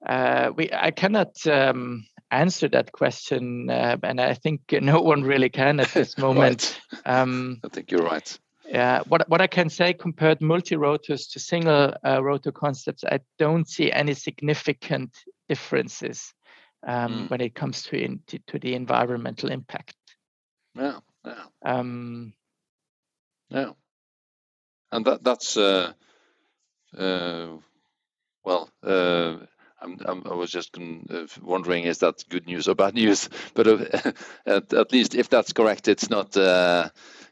uh, 0.07 0.51
we 0.55 0.69
I 0.71 0.91
cannot 0.91 1.35
um, 1.47 2.05
answer 2.31 2.69
that 2.69 2.93
question, 2.93 3.69
and 3.69 4.21
I 4.21 4.35
think 4.35 4.61
no 4.71 5.01
one 5.01 5.23
really 5.23 5.49
can 5.49 5.81
at 5.81 5.93
this 5.93 6.17
moment. 6.25 6.79
right. 6.93 7.19
um, 7.19 7.59
I 7.65 7.67
think 7.67 7.91
you're 7.91 8.05
right. 8.05 8.39
Yeah, 8.69 9.01
what 9.07 9.27
what 9.29 9.41
I 9.41 9.47
can 9.47 9.69
say 9.69 9.93
compared 9.93 10.41
multi-rotors 10.41 11.25
to 11.29 11.39
single 11.39 11.95
uh, 12.05 12.23
rotor 12.23 12.51
concepts, 12.51 13.03
I 13.03 13.19
don't 13.39 13.67
see 13.67 13.91
any 13.91 14.13
significant 14.13 15.17
differences 15.47 16.35
um, 16.85 17.11
mm. 17.11 17.29
when 17.31 17.41
it 17.41 17.55
comes 17.55 17.81
to, 17.83 17.99
in, 17.99 18.21
to, 18.27 18.37
to 18.47 18.59
the 18.59 18.75
environmental 18.75 19.49
impact. 19.49 19.95
Yeah, 20.75 20.99
yeah, 21.25 21.43
um, 21.65 22.33
yeah, 23.49 23.71
and 24.91 25.03
that 25.05 25.23
that's 25.23 25.57
uh, 25.57 25.93
uh, 26.95 27.47
well. 28.43 28.69
Uh, 28.83 29.37
I'm, 29.81 29.97
I'm, 30.03 30.23
i 30.27 30.33
was 30.33 30.51
just 30.51 30.77
uh, 30.77 31.25
wondering, 31.41 31.85
is 31.85 31.99
that 31.99 32.25
good 32.29 32.45
news 32.45 32.67
or 32.67 32.75
bad 32.75 32.95
news? 32.95 33.29
But 33.53 33.67
uh, 33.67 34.11
at, 34.45 34.73
at, 34.73 34.91
least 34.91 35.15
if 35.15 35.29
that's 35.29 35.53
correct, 35.53 35.87
it's 35.87 36.09
not 36.09 36.35
uh, 36.35 36.89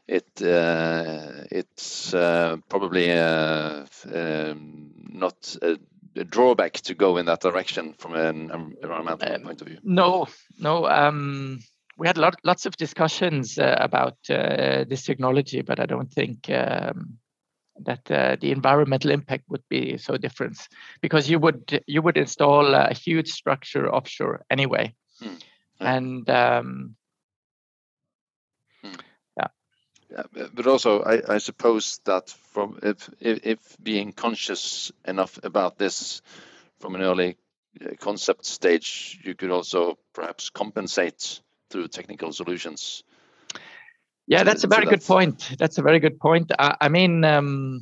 it 0.08 0.42
uh, 0.42 1.44
it's 1.50 2.14
uh, 2.14 2.56
probably 2.68 3.12
uh, 3.12 3.84
um, 4.12 4.90
not 5.10 5.56
a, 5.62 5.78
a, 6.16 6.24
drawback 6.24 6.72
to 6.72 6.94
go 6.94 7.18
in 7.18 7.26
that 7.26 7.40
direction 7.40 7.94
from 7.98 8.14
an 8.14 8.50
environmental 8.82 9.34
um, 9.34 9.42
point 9.42 9.60
of 9.60 9.68
view. 9.68 9.78
No, 9.84 10.26
no. 10.58 10.86
Um, 10.86 11.60
we 11.98 12.06
had 12.06 12.16
lot, 12.16 12.36
lots 12.44 12.64
of 12.64 12.76
discussions 12.76 13.58
uh, 13.58 13.76
about 13.78 14.16
uh, 14.30 14.84
this 14.88 15.04
technology, 15.04 15.62
but 15.62 15.80
I 15.80 15.86
don't 15.86 16.10
think 16.10 16.48
um, 16.48 17.18
that 17.84 18.10
uh, 18.10 18.36
the 18.40 18.52
environmental 18.52 19.10
impact 19.10 19.44
would 19.48 19.64
be 19.68 19.98
so 19.98 20.16
different 20.16 20.56
because 21.02 21.28
you 21.28 21.38
would 21.38 21.82
you 21.86 22.00
would 22.02 22.16
install 22.16 22.74
a 22.74 22.94
huge 22.94 23.30
structure 23.30 23.92
offshore 23.92 24.44
anyway, 24.50 24.94
hmm. 25.20 25.34
and 25.80 26.30
um, 26.30 26.96
yeah, 29.36 29.48
but 30.54 30.66
also 30.66 31.02
I, 31.02 31.34
I 31.34 31.38
suppose 31.38 32.00
that 32.04 32.30
from 32.52 32.78
if, 32.82 33.10
if, 33.20 33.46
if 33.46 33.76
being 33.82 34.12
conscious 34.12 34.90
enough 35.04 35.38
about 35.42 35.78
this 35.78 36.22
from 36.80 36.94
an 36.94 37.02
early 37.02 37.36
uh, 37.84 37.90
concept 37.98 38.46
stage, 38.46 39.20
you 39.22 39.34
could 39.34 39.50
also 39.50 39.98
perhaps 40.14 40.50
compensate 40.50 41.40
through 41.70 41.88
technical 41.88 42.32
solutions. 42.32 43.04
Yeah, 44.26 44.44
that's 44.44 44.64
a 44.64 44.68
very 44.68 44.86
good 44.86 45.04
point. 45.04 45.56
That's 45.58 45.78
a 45.78 45.82
very 45.82 46.00
good 46.00 46.20
point. 46.20 46.52
I, 46.58 46.76
I 46.82 46.88
mean, 46.88 47.24
um, 47.24 47.80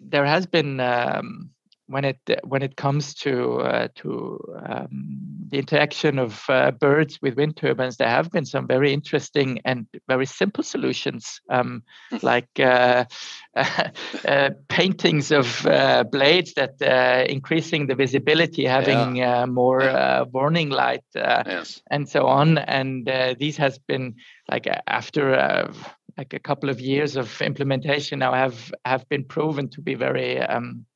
there 0.00 0.24
has 0.24 0.46
been 0.46 0.80
um, 0.80 1.50
when 1.86 2.04
it 2.04 2.18
when 2.44 2.62
it 2.62 2.76
comes 2.76 3.14
to 3.14 3.60
uh, 3.60 3.88
to 3.96 4.38
um, 4.66 5.18
the 5.48 5.58
interaction 5.58 6.18
of 6.18 6.44
uh, 6.48 6.70
birds 6.70 7.18
with 7.20 7.36
wind 7.36 7.56
turbines, 7.56 7.96
there 7.96 8.08
have 8.08 8.30
been 8.30 8.46
some 8.46 8.66
very 8.66 8.92
interesting 8.92 9.60
and 9.64 9.86
very 10.08 10.26
simple 10.26 10.64
solutions, 10.64 11.40
um, 11.50 11.82
like 12.22 12.58
uh, 12.58 13.04
uh 13.54 14.50
paintings 14.68 15.30
of 15.30 15.66
uh, 15.66 16.04
blades 16.04 16.54
that 16.54 16.80
uh, 16.80 17.24
increasing 17.28 17.86
the 17.86 17.94
visibility, 17.94 18.64
having 18.64 19.16
yeah. 19.16 19.44
more 19.44 19.82
yeah. 19.82 20.22
warning 20.22 20.70
light, 20.70 21.04
yes. 21.14 21.82
and 21.90 22.08
so 22.08 22.26
on. 22.26 22.58
And 22.58 23.10
these 23.38 23.58
has 23.58 23.78
been 23.78 24.14
like 24.50 24.66
after 24.86 25.68
like 26.16 26.32
a 26.32 26.38
couple 26.38 26.70
of 26.70 26.80
years 26.80 27.16
of 27.16 27.42
implementation 27.42 28.20
now 28.20 28.32
have 28.32 28.72
have 28.84 29.08
been 29.08 29.24
proven 29.24 29.68
to 29.68 29.80
be 29.80 29.94
very 29.94 30.38
um, 30.40 30.86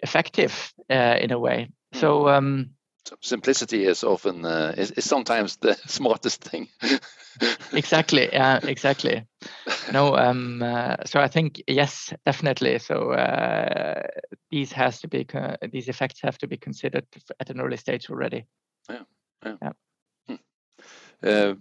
effective 0.00 0.72
uh, 0.90 1.16
in 1.20 1.30
a 1.30 1.38
way. 1.38 1.70
Hmm. 1.92 1.98
So, 1.98 2.28
um, 2.28 2.70
so 3.04 3.16
simplicity 3.20 3.84
is 3.84 4.04
often 4.04 4.44
uh, 4.44 4.74
is, 4.76 4.90
is 4.92 5.04
sometimes 5.04 5.56
the 5.56 5.74
smartest 5.86 6.44
thing. 6.44 6.68
exactly. 7.72 8.28
Yeah. 8.32 8.60
Exactly. 8.62 9.24
No. 9.92 10.16
Um. 10.16 10.62
Uh, 10.62 10.96
so 11.06 11.20
I 11.20 11.28
think 11.28 11.62
yes, 11.66 12.12
definitely. 12.26 12.78
So 12.78 13.12
uh, 13.12 14.02
these 14.50 14.72
has 14.72 15.00
to 15.00 15.08
be 15.08 15.26
these 15.72 15.88
effects 15.88 16.20
have 16.22 16.38
to 16.38 16.46
be 16.46 16.56
considered 16.56 17.06
at 17.40 17.50
an 17.50 17.60
early 17.60 17.76
stage 17.76 18.10
already. 18.10 18.44
Yeah. 18.90 19.04
Yeah. 19.44 19.56
yeah. 19.62 19.72
Hmm. 21.22 21.60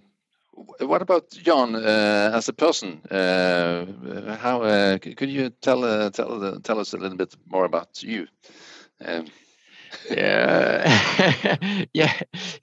What 0.57 1.03
about 1.03 1.29
Jan 1.29 1.75
uh, 1.75 2.31
as 2.33 2.49
a 2.49 2.53
person? 2.53 3.01
Uh, 3.11 4.35
how 4.37 4.63
uh, 4.63 4.97
could 4.97 5.29
you 5.29 5.51
tell 5.61 5.83
uh, 5.83 6.09
tell 6.09 6.59
tell 6.61 6.79
us 6.79 6.93
a 6.93 6.97
little 6.97 7.17
bit 7.17 7.35
more 7.45 7.65
about 7.65 8.01
you? 8.01 8.27
Um. 9.05 9.27
yeah, 10.09 11.55
yeah, 11.93 12.13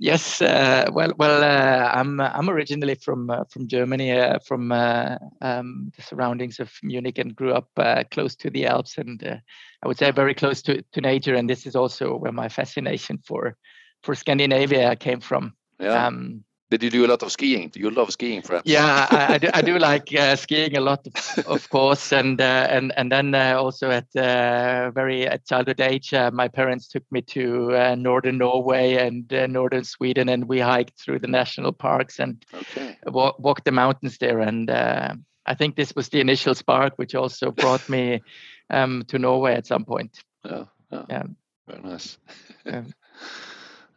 yes. 0.01 0.43
Uh, 0.43 0.91
well, 0.93 1.13
well, 1.17 1.45
uh, 1.45 1.89
I'm 1.93 2.21
I'm 2.21 2.51
originally 2.51 2.97
from 2.97 3.31
from 3.49 3.69
Germany, 3.69 4.39
from 4.45 4.73
um, 4.73 5.93
the 5.97 6.03
surroundings 6.03 6.59
of 6.59 6.73
Munich, 6.83 7.19
and 7.19 7.37
grew 7.37 7.53
up 7.53 7.71
close 8.11 8.35
to 8.37 8.51
the 8.51 8.67
Alps, 8.67 8.99
and 8.99 9.41
I 9.83 9.87
would 9.87 9.99
say 9.99 10.11
very 10.11 10.35
close 10.35 10.63
to 10.63 10.83
to 10.83 11.01
nature. 11.01 11.37
And 11.37 11.49
this 11.49 11.65
is 11.65 11.77
also 11.77 12.17
where 12.17 12.33
my 12.33 12.49
fascination 12.49 13.19
for 13.25 13.57
for 14.03 14.17
Scandinavia 14.17 14.97
came 14.97 15.21
from. 15.21 15.55
Yeah. 15.79 16.07
Um, 16.07 16.45
did 16.77 16.83
you 16.83 16.91
do 16.91 17.07
a 17.07 17.11
lot 17.11 17.23
of 17.23 17.33
skiing? 17.33 17.69
Do 17.69 17.81
you 17.81 17.91
love 17.91 18.11
skiing, 18.13 18.43
perhaps? 18.43 18.69
Yeah, 18.69 19.07
I, 19.11 19.35
I, 19.35 19.39
do, 19.39 19.51
I 19.55 19.63
do 19.63 19.79
like 19.79 20.15
uh, 20.15 20.37
skiing 20.37 20.77
a 20.77 20.81
lot, 20.81 21.07
of, 21.07 21.47
of 21.47 21.69
course, 21.71 22.13
and 22.13 22.41
uh, 22.41 22.67
and 22.71 22.93
and 22.97 23.11
then 23.11 23.35
uh, 23.35 23.55
also 23.57 23.91
at 23.91 24.07
uh, 24.17 24.91
very 24.91 25.27
at 25.27 25.47
childhood 25.47 25.81
age, 25.81 26.13
uh, 26.15 26.31
my 26.33 26.49
parents 26.49 26.89
took 26.89 27.05
me 27.11 27.23
to 27.23 27.75
uh, 27.77 27.95
northern 27.95 28.39
Norway 28.39 28.95
and 28.95 29.31
northern 29.53 29.85
Sweden, 29.85 30.29
and 30.29 30.49
we 30.49 30.61
hiked 30.61 31.01
through 31.01 31.21
the 31.21 31.29
national 31.29 31.73
parks 31.73 32.19
and 32.19 32.45
okay. 32.53 32.97
wa- 33.07 33.35
walked 33.39 33.65
the 33.65 33.73
mountains 33.73 34.19
there. 34.19 34.41
And 34.41 34.71
I 34.71 35.55
think 35.55 35.77
this 35.77 35.95
was 35.95 36.09
the 36.09 36.21
initial 36.21 36.55
spark, 36.55 36.95
which 36.97 37.15
also 37.15 37.51
brought 37.51 37.89
me 37.89 38.23
um, 38.71 39.05
to 39.09 39.19
Norway 39.19 39.55
at 39.55 39.67
some 39.67 39.85
point. 39.85 40.23
Yeah, 40.45 40.65
yeah, 40.91 41.05
yeah. 41.09 41.23
very 41.69 41.83
nice. 41.83 42.19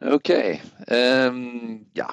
Okay. 0.00 0.60
Um, 0.86 1.86
yeah. 1.92 2.10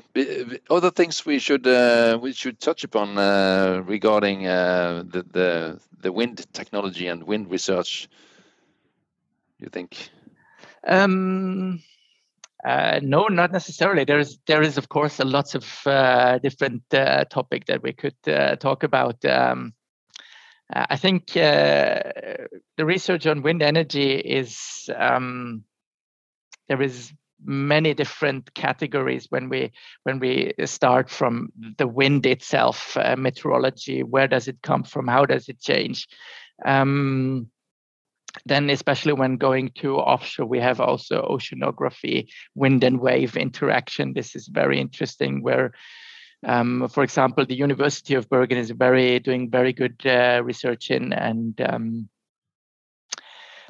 Other 0.69 0.89
things 0.89 1.23
we 1.25 1.37
should 1.37 1.67
uh, 1.67 2.17
we 2.19 2.33
should 2.33 2.59
touch 2.59 2.83
upon 2.83 3.17
uh, 3.17 3.83
regarding 3.85 4.47
uh, 4.47 5.03
the, 5.05 5.23
the 5.23 5.79
the 6.01 6.11
wind 6.11 6.45
technology 6.51 7.07
and 7.07 7.23
wind 7.23 7.51
research. 7.51 8.09
You 9.59 9.69
think? 9.69 10.09
Um, 10.87 11.83
uh, 12.65 12.99
no, 13.03 13.27
not 13.27 13.51
necessarily. 13.51 14.03
There 14.03 14.19
is 14.19 14.39
there 14.47 14.63
is 14.63 14.79
of 14.79 14.89
course 14.89 15.19
a 15.19 15.25
lots 15.25 15.53
of 15.53 15.65
uh, 15.85 16.39
different 16.39 16.81
uh, 16.91 17.25
topic 17.25 17.65
that 17.67 17.83
we 17.83 17.93
could 17.93 18.15
talk 18.59 18.81
about. 18.81 19.23
Um, 19.25 19.73
I 20.73 20.97
think 20.97 21.33
the 21.33 22.47
research 22.79 23.27
on 23.27 23.43
wind 23.43 23.61
energy 23.61 24.15
is 24.15 24.89
um, 24.97 25.63
there 26.67 26.81
is 26.81 27.13
many 27.43 27.93
different 27.93 28.53
categories 28.53 29.27
when 29.29 29.49
we 29.49 29.71
when 30.03 30.19
we 30.19 30.53
start 30.65 31.09
from 31.09 31.49
the 31.77 31.87
wind 31.87 32.25
itself 32.25 32.95
uh, 32.97 33.15
meteorology 33.17 34.03
where 34.03 34.27
does 34.27 34.47
it 34.47 34.61
come 34.61 34.83
from 34.83 35.07
how 35.07 35.25
does 35.25 35.49
it 35.49 35.59
change? 35.59 36.07
Um, 36.65 37.49
then 38.45 38.69
especially 38.69 39.13
when 39.13 39.37
going 39.37 39.71
to 39.75 39.97
offshore 39.97 40.45
we 40.45 40.59
have 40.59 40.79
also 40.79 41.21
oceanography 41.23 42.27
wind 42.53 42.83
and 42.83 42.99
wave 42.99 43.37
interaction. 43.37 44.13
This 44.13 44.35
is 44.35 44.47
very 44.47 44.79
interesting 44.79 45.41
where 45.41 45.73
um, 46.45 46.87
for 46.89 47.03
example 47.03 47.45
the 47.45 47.55
university 47.55 48.13
of 48.13 48.29
bergen 48.29 48.57
is 48.57 48.71
very 48.71 49.19
doing 49.19 49.49
very 49.49 49.73
good 49.73 50.05
uh, 50.05 50.41
research 50.43 50.91
in 50.91 51.13
and 51.13 51.59
um, 51.61 52.09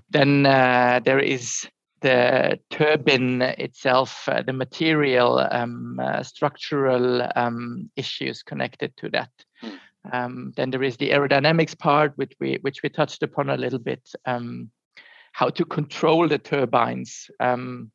then 0.09 0.45
uh, 0.45 0.99
there 1.03 1.19
is 1.19 1.67
the 2.05 2.59
turbine 2.69 3.41
itself, 3.41 4.29
uh, 4.29 4.43
the 4.43 4.53
material 4.53 5.39
um, 5.51 5.99
uh, 5.99 6.21
structural 6.21 7.27
um, 7.35 7.89
issues 7.95 8.43
connected 8.43 8.95
to 8.97 9.09
that. 9.09 9.31
Mm. 9.63 9.79
Um, 10.13 10.53
then 10.55 10.69
there 10.69 10.83
is 10.83 10.97
the 10.97 11.09
aerodynamics 11.09 11.75
part, 11.75 12.13
which 12.15 12.33
we 12.39 12.59
which 12.61 12.83
we 12.83 12.89
touched 12.89 13.23
upon 13.23 13.49
a 13.49 13.57
little 13.57 13.79
bit. 13.79 14.07
Um, 14.25 14.69
how 15.31 15.49
to 15.49 15.65
control 15.65 16.27
the 16.27 16.37
turbines 16.37 17.29
um, 17.39 17.91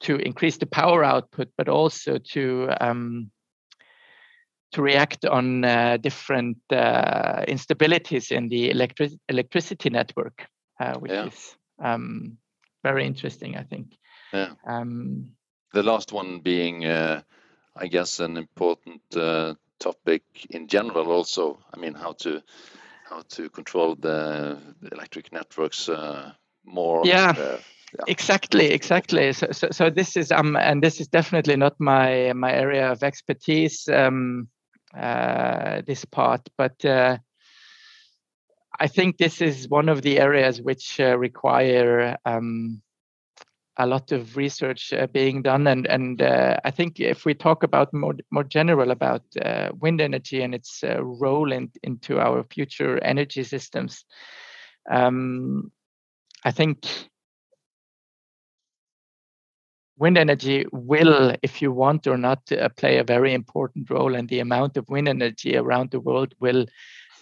to 0.00 0.16
increase 0.16 0.58
the 0.58 0.66
power 0.66 1.04
output, 1.04 1.48
but 1.56 1.68
also 1.68 2.18
to 2.18 2.68
um, 2.80 3.30
to 4.72 4.82
react 4.82 5.24
on 5.24 5.64
uh, 5.64 5.96
different 5.96 6.58
uh, 6.72 7.44
instabilities 7.46 8.32
in 8.32 8.48
the 8.48 8.70
electric 8.70 9.12
electricity 9.28 9.90
network, 9.90 10.44
uh, 10.80 10.98
which 10.98 11.12
yeah. 11.12 11.26
is 11.26 11.56
um, 11.78 12.36
very 12.88 13.06
interesting, 13.06 13.56
I 13.56 13.64
think. 13.64 13.86
Yeah. 14.32 14.52
Um, 14.66 15.32
the 15.72 15.82
last 15.82 16.12
one 16.12 16.40
being, 16.40 16.86
uh, 16.86 17.20
I 17.76 17.86
guess, 17.88 18.20
an 18.20 18.36
important 18.36 19.02
uh, 19.14 19.54
topic 19.78 20.22
in 20.50 20.68
general. 20.68 21.12
Also, 21.12 21.58
I 21.74 21.78
mean, 21.78 21.94
how 21.94 22.12
to 22.24 22.42
how 23.10 23.22
to 23.36 23.50
control 23.50 23.96
the 23.96 24.58
electric 24.92 25.32
networks 25.32 25.88
uh, 25.88 26.32
more. 26.64 27.02
Yeah. 27.04 27.34
Uh, 27.36 27.58
yeah. 27.98 28.04
Exactly, 28.06 28.66
exactly. 28.70 29.32
So, 29.32 29.46
so, 29.50 29.68
so, 29.70 29.90
this 29.90 30.16
is 30.16 30.30
um, 30.30 30.56
and 30.56 30.82
this 30.82 31.00
is 31.00 31.08
definitely 31.08 31.56
not 31.56 31.74
my 31.78 32.32
my 32.34 32.52
area 32.52 32.92
of 32.92 33.02
expertise. 33.02 33.88
Um, 33.88 34.48
uh, 34.94 35.82
this 35.86 36.04
part, 36.06 36.48
but 36.56 36.84
uh, 36.84 37.18
I 38.80 38.86
think 38.86 39.16
this 39.16 39.40
is 39.40 39.68
one 39.68 39.88
of 39.88 40.02
the 40.02 40.20
areas 40.20 40.62
which 40.62 41.00
uh, 41.00 41.18
require 41.18 42.16
um, 42.24 42.80
a 43.76 43.86
lot 43.86 44.12
of 44.12 44.36
research 44.36 44.92
uh, 44.92 45.06
being 45.08 45.42
done, 45.42 45.66
and 45.66 45.86
and 45.86 46.20
uh, 46.22 46.58
I 46.64 46.70
think 46.70 47.00
if 47.00 47.24
we 47.24 47.34
talk 47.34 47.62
about 47.62 47.92
more 47.92 48.14
more 48.30 48.44
general 48.44 48.90
about 48.90 49.22
uh, 49.40 49.70
wind 49.80 50.00
energy 50.00 50.42
and 50.42 50.54
its 50.54 50.82
uh, 50.84 51.02
role 51.02 51.52
in, 51.52 51.70
into 51.82 52.20
our 52.20 52.44
future 52.44 52.98
energy 52.98 53.44
systems, 53.44 54.04
um, 54.90 55.72
I 56.44 56.50
think 56.50 56.86
wind 59.96 60.18
energy 60.18 60.66
will, 60.72 61.34
if 61.42 61.60
you 61.60 61.72
want 61.72 62.06
or 62.06 62.16
not, 62.16 62.40
uh, 62.52 62.68
play 62.70 62.98
a 62.98 63.04
very 63.04 63.34
important 63.34 63.90
role, 63.90 64.14
and 64.14 64.28
the 64.28 64.40
amount 64.40 64.76
of 64.76 64.88
wind 64.88 65.08
energy 65.08 65.56
around 65.56 65.90
the 65.90 66.00
world 66.00 66.34
will 66.40 66.66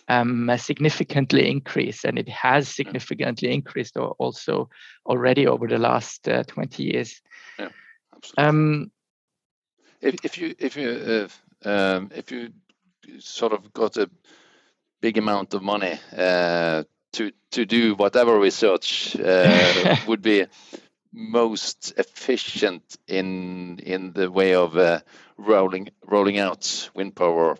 um, 0.08 0.50
significantly 0.58 1.50
increase, 1.50 2.04
and 2.04 2.18
it 2.18 2.28
has 2.28 2.68
significantly 2.68 3.52
increased 3.52 3.96
or 3.96 4.10
also 4.18 4.68
already 5.04 5.46
over 5.46 5.66
the 5.66 5.78
last 5.78 6.28
uh, 6.28 6.44
20 6.44 6.82
years. 6.82 7.20
Yeah, 7.58 7.68
absolutely. 8.14 8.44
Um, 8.44 8.90
if, 10.00 10.14
if 10.24 10.38
you 10.38 10.54
if 10.58 10.76
you 10.76 11.28
uh, 11.64 11.68
um, 11.68 12.10
if 12.14 12.30
you 12.30 12.50
sort 13.18 13.52
of 13.52 13.72
got 13.72 13.96
a 13.96 14.10
big 15.00 15.18
amount 15.18 15.54
of 15.54 15.62
money 15.62 15.98
uh, 16.16 16.84
to 17.12 17.32
to 17.50 17.64
do 17.64 17.94
whatever 17.94 18.38
research 18.38 19.16
uh, 19.18 19.96
would 20.06 20.22
be 20.22 20.46
most 21.12 21.94
efficient 21.96 22.96
in 23.08 23.78
in 23.78 24.12
the 24.12 24.30
way 24.30 24.54
of 24.54 24.76
uh, 24.76 25.00
rolling 25.38 25.88
rolling 26.04 26.38
out 26.38 26.90
wind 26.94 27.14
power 27.14 27.56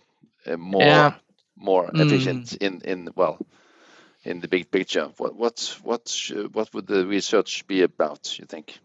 uh, 0.46 0.56
more 0.56 0.82
yeah 0.82 1.14
more 1.56 1.88
mm. 1.88 2.04
efficient 2.04 2.54
in 2.56 2.80
in 2.84 3.08
well 3.16 3.38
in 4.24 4.40
the 4.40 4.48
big 4.48 4.70
picture 4.70 5.10
what 5.16 5.36
what 5.36 5.78
what 5.82 6.30
what 6.52 6.72
would 6.74 6.86
the 6.86 7.06
research 7.06 7.66
be 7.66 7.82
about 7.82 8.38
you 8.38 8.44
think 8.44 8.78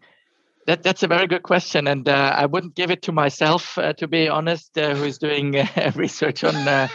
that, 0.66 0.84
that's 0.84 1.02
a 1.02 1.08
very 1.08 1.26
good 1.26 1.42
question, 1.42 1.88
and 1.88 2.08
uh, 2.08 2.34
I 2.36 2.46
wouldn't 2.46 2.76
give 2.76 2.92
it 2.92 3.02
to 3.02 3.12
myself, 3.12 3.76
uh, 3.78 3.94
to 3.94 4.06
be 4.06 4.28
honest, 4.28 4.78
uh, 4.78 4.94
who's 4.94 5.18
doing 5.18 5.58
uh, 5.58 5.92
research 5.96 6.44
on 6.44 6.54
uh, 6.54 6.88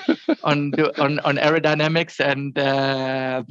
on, 0.43 0.73
on 0.97 1.19
on 1.19 1.35
aerodynamics 1.35 2.21
and 2.21 2.57
uh, 2.57 3.43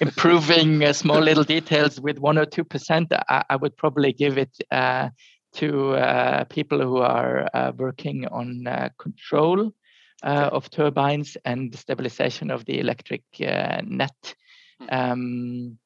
improving 0.00 0.92
small 0.92 1.20
little 1.20 1.44
details 1.44 2.00
with 2.00 2.18
one 2.18 2.38
or 2.38 2.44
two 2.44 2.64
percent. 2.64 3.12
I, 3.12 3.44
I, 3.48 3.56
would 3.56 3.76
probably 3.76 4.12
give 4.12 4.36
it 4.36 4.50
to 5.52 6.46
people 6.50 6.80
who 6.80 6.98
are 6.98 7.72
working 7.76 8.26
on 8.26 8.90
control 8.98 9.72
uh, 10.22 10.50
of 10.52 10.70
turbines 10.70 11.36
and 11.44 11.72
the 11.72 11.78
stabilization 11.78 12.50
of 12.50 12.64
the 12.64 12.78
electric 12.78 13.22
uh, 13.40 13.80
net. 13.84 14.34
Hmm. 14.80 14.86
Um, 14.90 15.78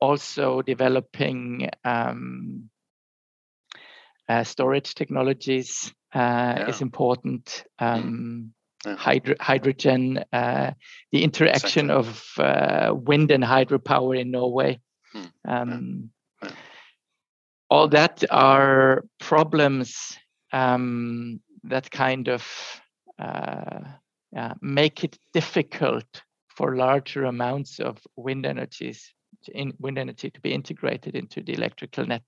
also 0.00 0.62
developing 0.62 1.70
um, 1.84 2.68
uh, 4.28 4.44
storage 4.44 4.94
technologies 4.94 5.92
yeah. 6.14 6.68
is 6.68 6.80
important. 6.80 7.64
Um, 7.78 8.52
yeah. 8.84 8.96
Hydro- 8.96 9.36
hydrogen, 9.40 10.24
uh, 10.32 10.72
the 11.12 11.22
interaction 11.22 11.90
exactly. 11.90 11.94
of 11.94 12.32
uh, 12.38 12.94
wind 12.94 13.30
and 13.30 13.44
hydropower 13.44 14.18
in 14.20 14.32
Norway. 14.32 14.80
Hmm. 15.12 15.24
Um, 15.44 16.10
yeah. 16.42 16.50
All 17.70 17.88
that 17.88 18.24
are 18.30 19.04
problems 19.20 20.18
um, 20.52 21.40
that 21.64 21.90
kind 21.90 22.28
of 22.28 22.42
uh, 22.42 22.81
make 24.60 25.04
it 25.04 25.18
difficult 25.32 26.22
for 26.56 26.76
larger 26.76 27.24
amounts 27.24 27.80
of 27.80 27.98
wind 28.16 28.46
energies 28.46 29.12
in 29.52 29.72
wind 29.78 29.98
energy 29.98 30.30
to 30.30 30.40
be 30.40 30.52
integrated 30.52 31.14
into 31.14 31.42
the 31.42 31.54
electrical 31.54 32.06
net 32.06 32.24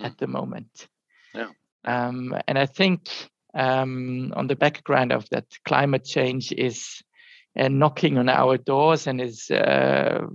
mm. 0.00 0.06
at 0.06 0.18
the 0.18 0.26
moment. 0.26 0.88
Yeah. 1.34 1.50
Um, 1.84 2.34
and 2.46 2.58
I 2.58 2.66
think 2.66 3.08
um, 3.54 4.32
on 4.36 4.46
the 4.46 4.56
background 4.56 5.12
of 5.12 5.28
that, 5.30 5.46
climate 5.64 6.04
change 6.04 6.52
is 6.52 7.02
uh, 7.58 7.68
knocking 7.68 8.18
on 8.18 8.28
our 8.28 8.58
doors 8.58 9.06
and 9.06 9.20
is 9.20 9.50
uh, 9.50 10.26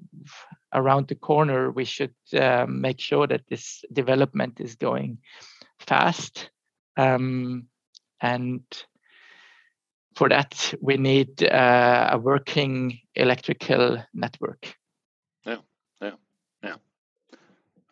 around 0.74 1.08
the 1.08 1.16
corner. 1.16 1.72
We 1.72 1.86
should 1.86 2.16
uh, 2.34 2.66
make 2.68 3.00
sure 3.00 3.28
that 3.28 3.44
this 3.50 3.84
development 3.92 4.60
is 4.60 4.76
going 4.76 5.20
fast 5.80 6.50
um, 6.98 7.68
and 8.22 8.64
for 10.16 10.30
that, 10.30 10.74
we 10.82 10.98
need 10.98 11.44
uh, 11.44 12.10
a 12.12 12.18
working 12.18 13.00
electrical 13.16 14.04
network. 14.14 14.76
Yeah, 15.46 15.58
yeah, 16.02 16.16
yeah. 16.64 16.76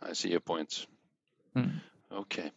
I 0.02 0.14
see 0.14 0.30
your 0.30 0.40
point. 0.40 0.88
Mm. 1.56 1.82
Okay. 2.12 2.52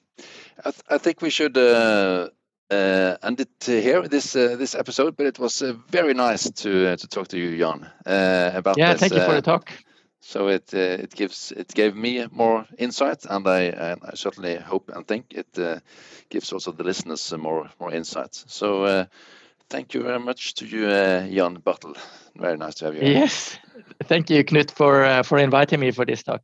I, 0.64 0.70
th 0.70 0.82
I 0.88 0.98
think 0.98 1.22
we 1.22 1.30
should 1.30 1.56
uh, 1.56 2.28
uh, 2.70 3.16
end 3.22 3.40
it 3.40 3.64
here 3.64 4.08
this 4.08 4.36
uh, 4.36 4.56
this 4.56 4.74
episode. 4.74 5.16
But 5.16 5.26
it 5.26 5.38
was 5.38 5.62
uh, 5.62 5.74
very 5.90 6.14
nice 6.14 6.50
to 6.62 6.92
uh, 6.92 6.96
to 6.96 7.06
talk 7.06 7.28
to 7.28 7.38
you, 7.38 7.58
Jan, 7.58 7.90
uh, 8.06 8.50
about 8.54 8.76
yeah. 8.78 8.92
this. 8.92 9.00
thank 9.00 9.14
you 9.14 9.26
for 9.26 9.34
the 9.34 9.42
talk. 9.42 9.70
So 10.20 10.48
it 10.48 10.72
it 10.72 11.14
gives 11.14 11.52
it 11.52 11.74
gave 11.74 11.94
me 11.94 12.26
more 12.30 12.66
insight, 12.78 13.26
and 13.28 13.46
I, 13.46 13.60
and 13.64 14.00
I 14.12 14.14
certainly 14.14 14.56
hope 14.56 14.88
and 14.96 15.06
think 15.06 15.34
it 15.34 15.82
gives 16.30 16.52
also 16.52 16.72
the 16.72 16.84
listeners 16.84 17.32
more 17.36 17.68
more 17.78 17.92
insight. 17.96 18.44
So 18.46 19.06
thank 19.74 19.94
you 19.94 20.02
very 20.02 20.20
much 20.20 20.54
to 20.54 20.64
you, 20.66 20.86
Jan 21.36 21.58
Bartl. 21.58 21.96
Very 22.36 22.56
nice 22.56 22.74
to 22.76 22.84
have 22.86 22.94
you. 22.94 23.02
Yes, 23.02 23.58
thank 24.04 24.30
you, 24.30 24.44
Knut, 24.44 24.70
for 24.70 25.22
for 25.24 25.38
inviting 25.38 25.80
me 25.80 25.90
for 25.90 26.04
this 26.06 26.22
talk 26.22 26.42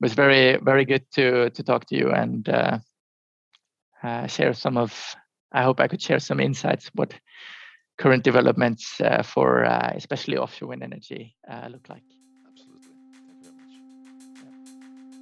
it 0.00 0.04
was 0.04 0.14
very 0.14 0.58
very 0.62 0.84
good 0.84 1.04
to 1.12 1.50
to 1.50 1.62
talk 1.62 1.86
to 1.86 1.96
you 1.96 2.10
and 2.10 2.48
uh, 2.48 2.78
uh, 4.02 4.26
share 4.26 4.54
some 4.54 4.76
of. 4.76 5.16
I 5.50 5.62
hope 5.62 5.80
I 5.80 5.88
could 5.88 6.02
share 6.02 6.20
some 6.20 6.40
insights 6.40 6.90
what 6.94 7.14
current 7.96 8.22
developments 8.22 9.00
uh, 9.00 9.22
for 9.22 9.64
uh, 9.64 9.92
especially 9.96 10.36
offshore 10.36 10.68
wind 10.68 10.82
energy 10.82 11.34
uh, 11.50 11.68
look 11.68 11.88
like. 11.88 12.02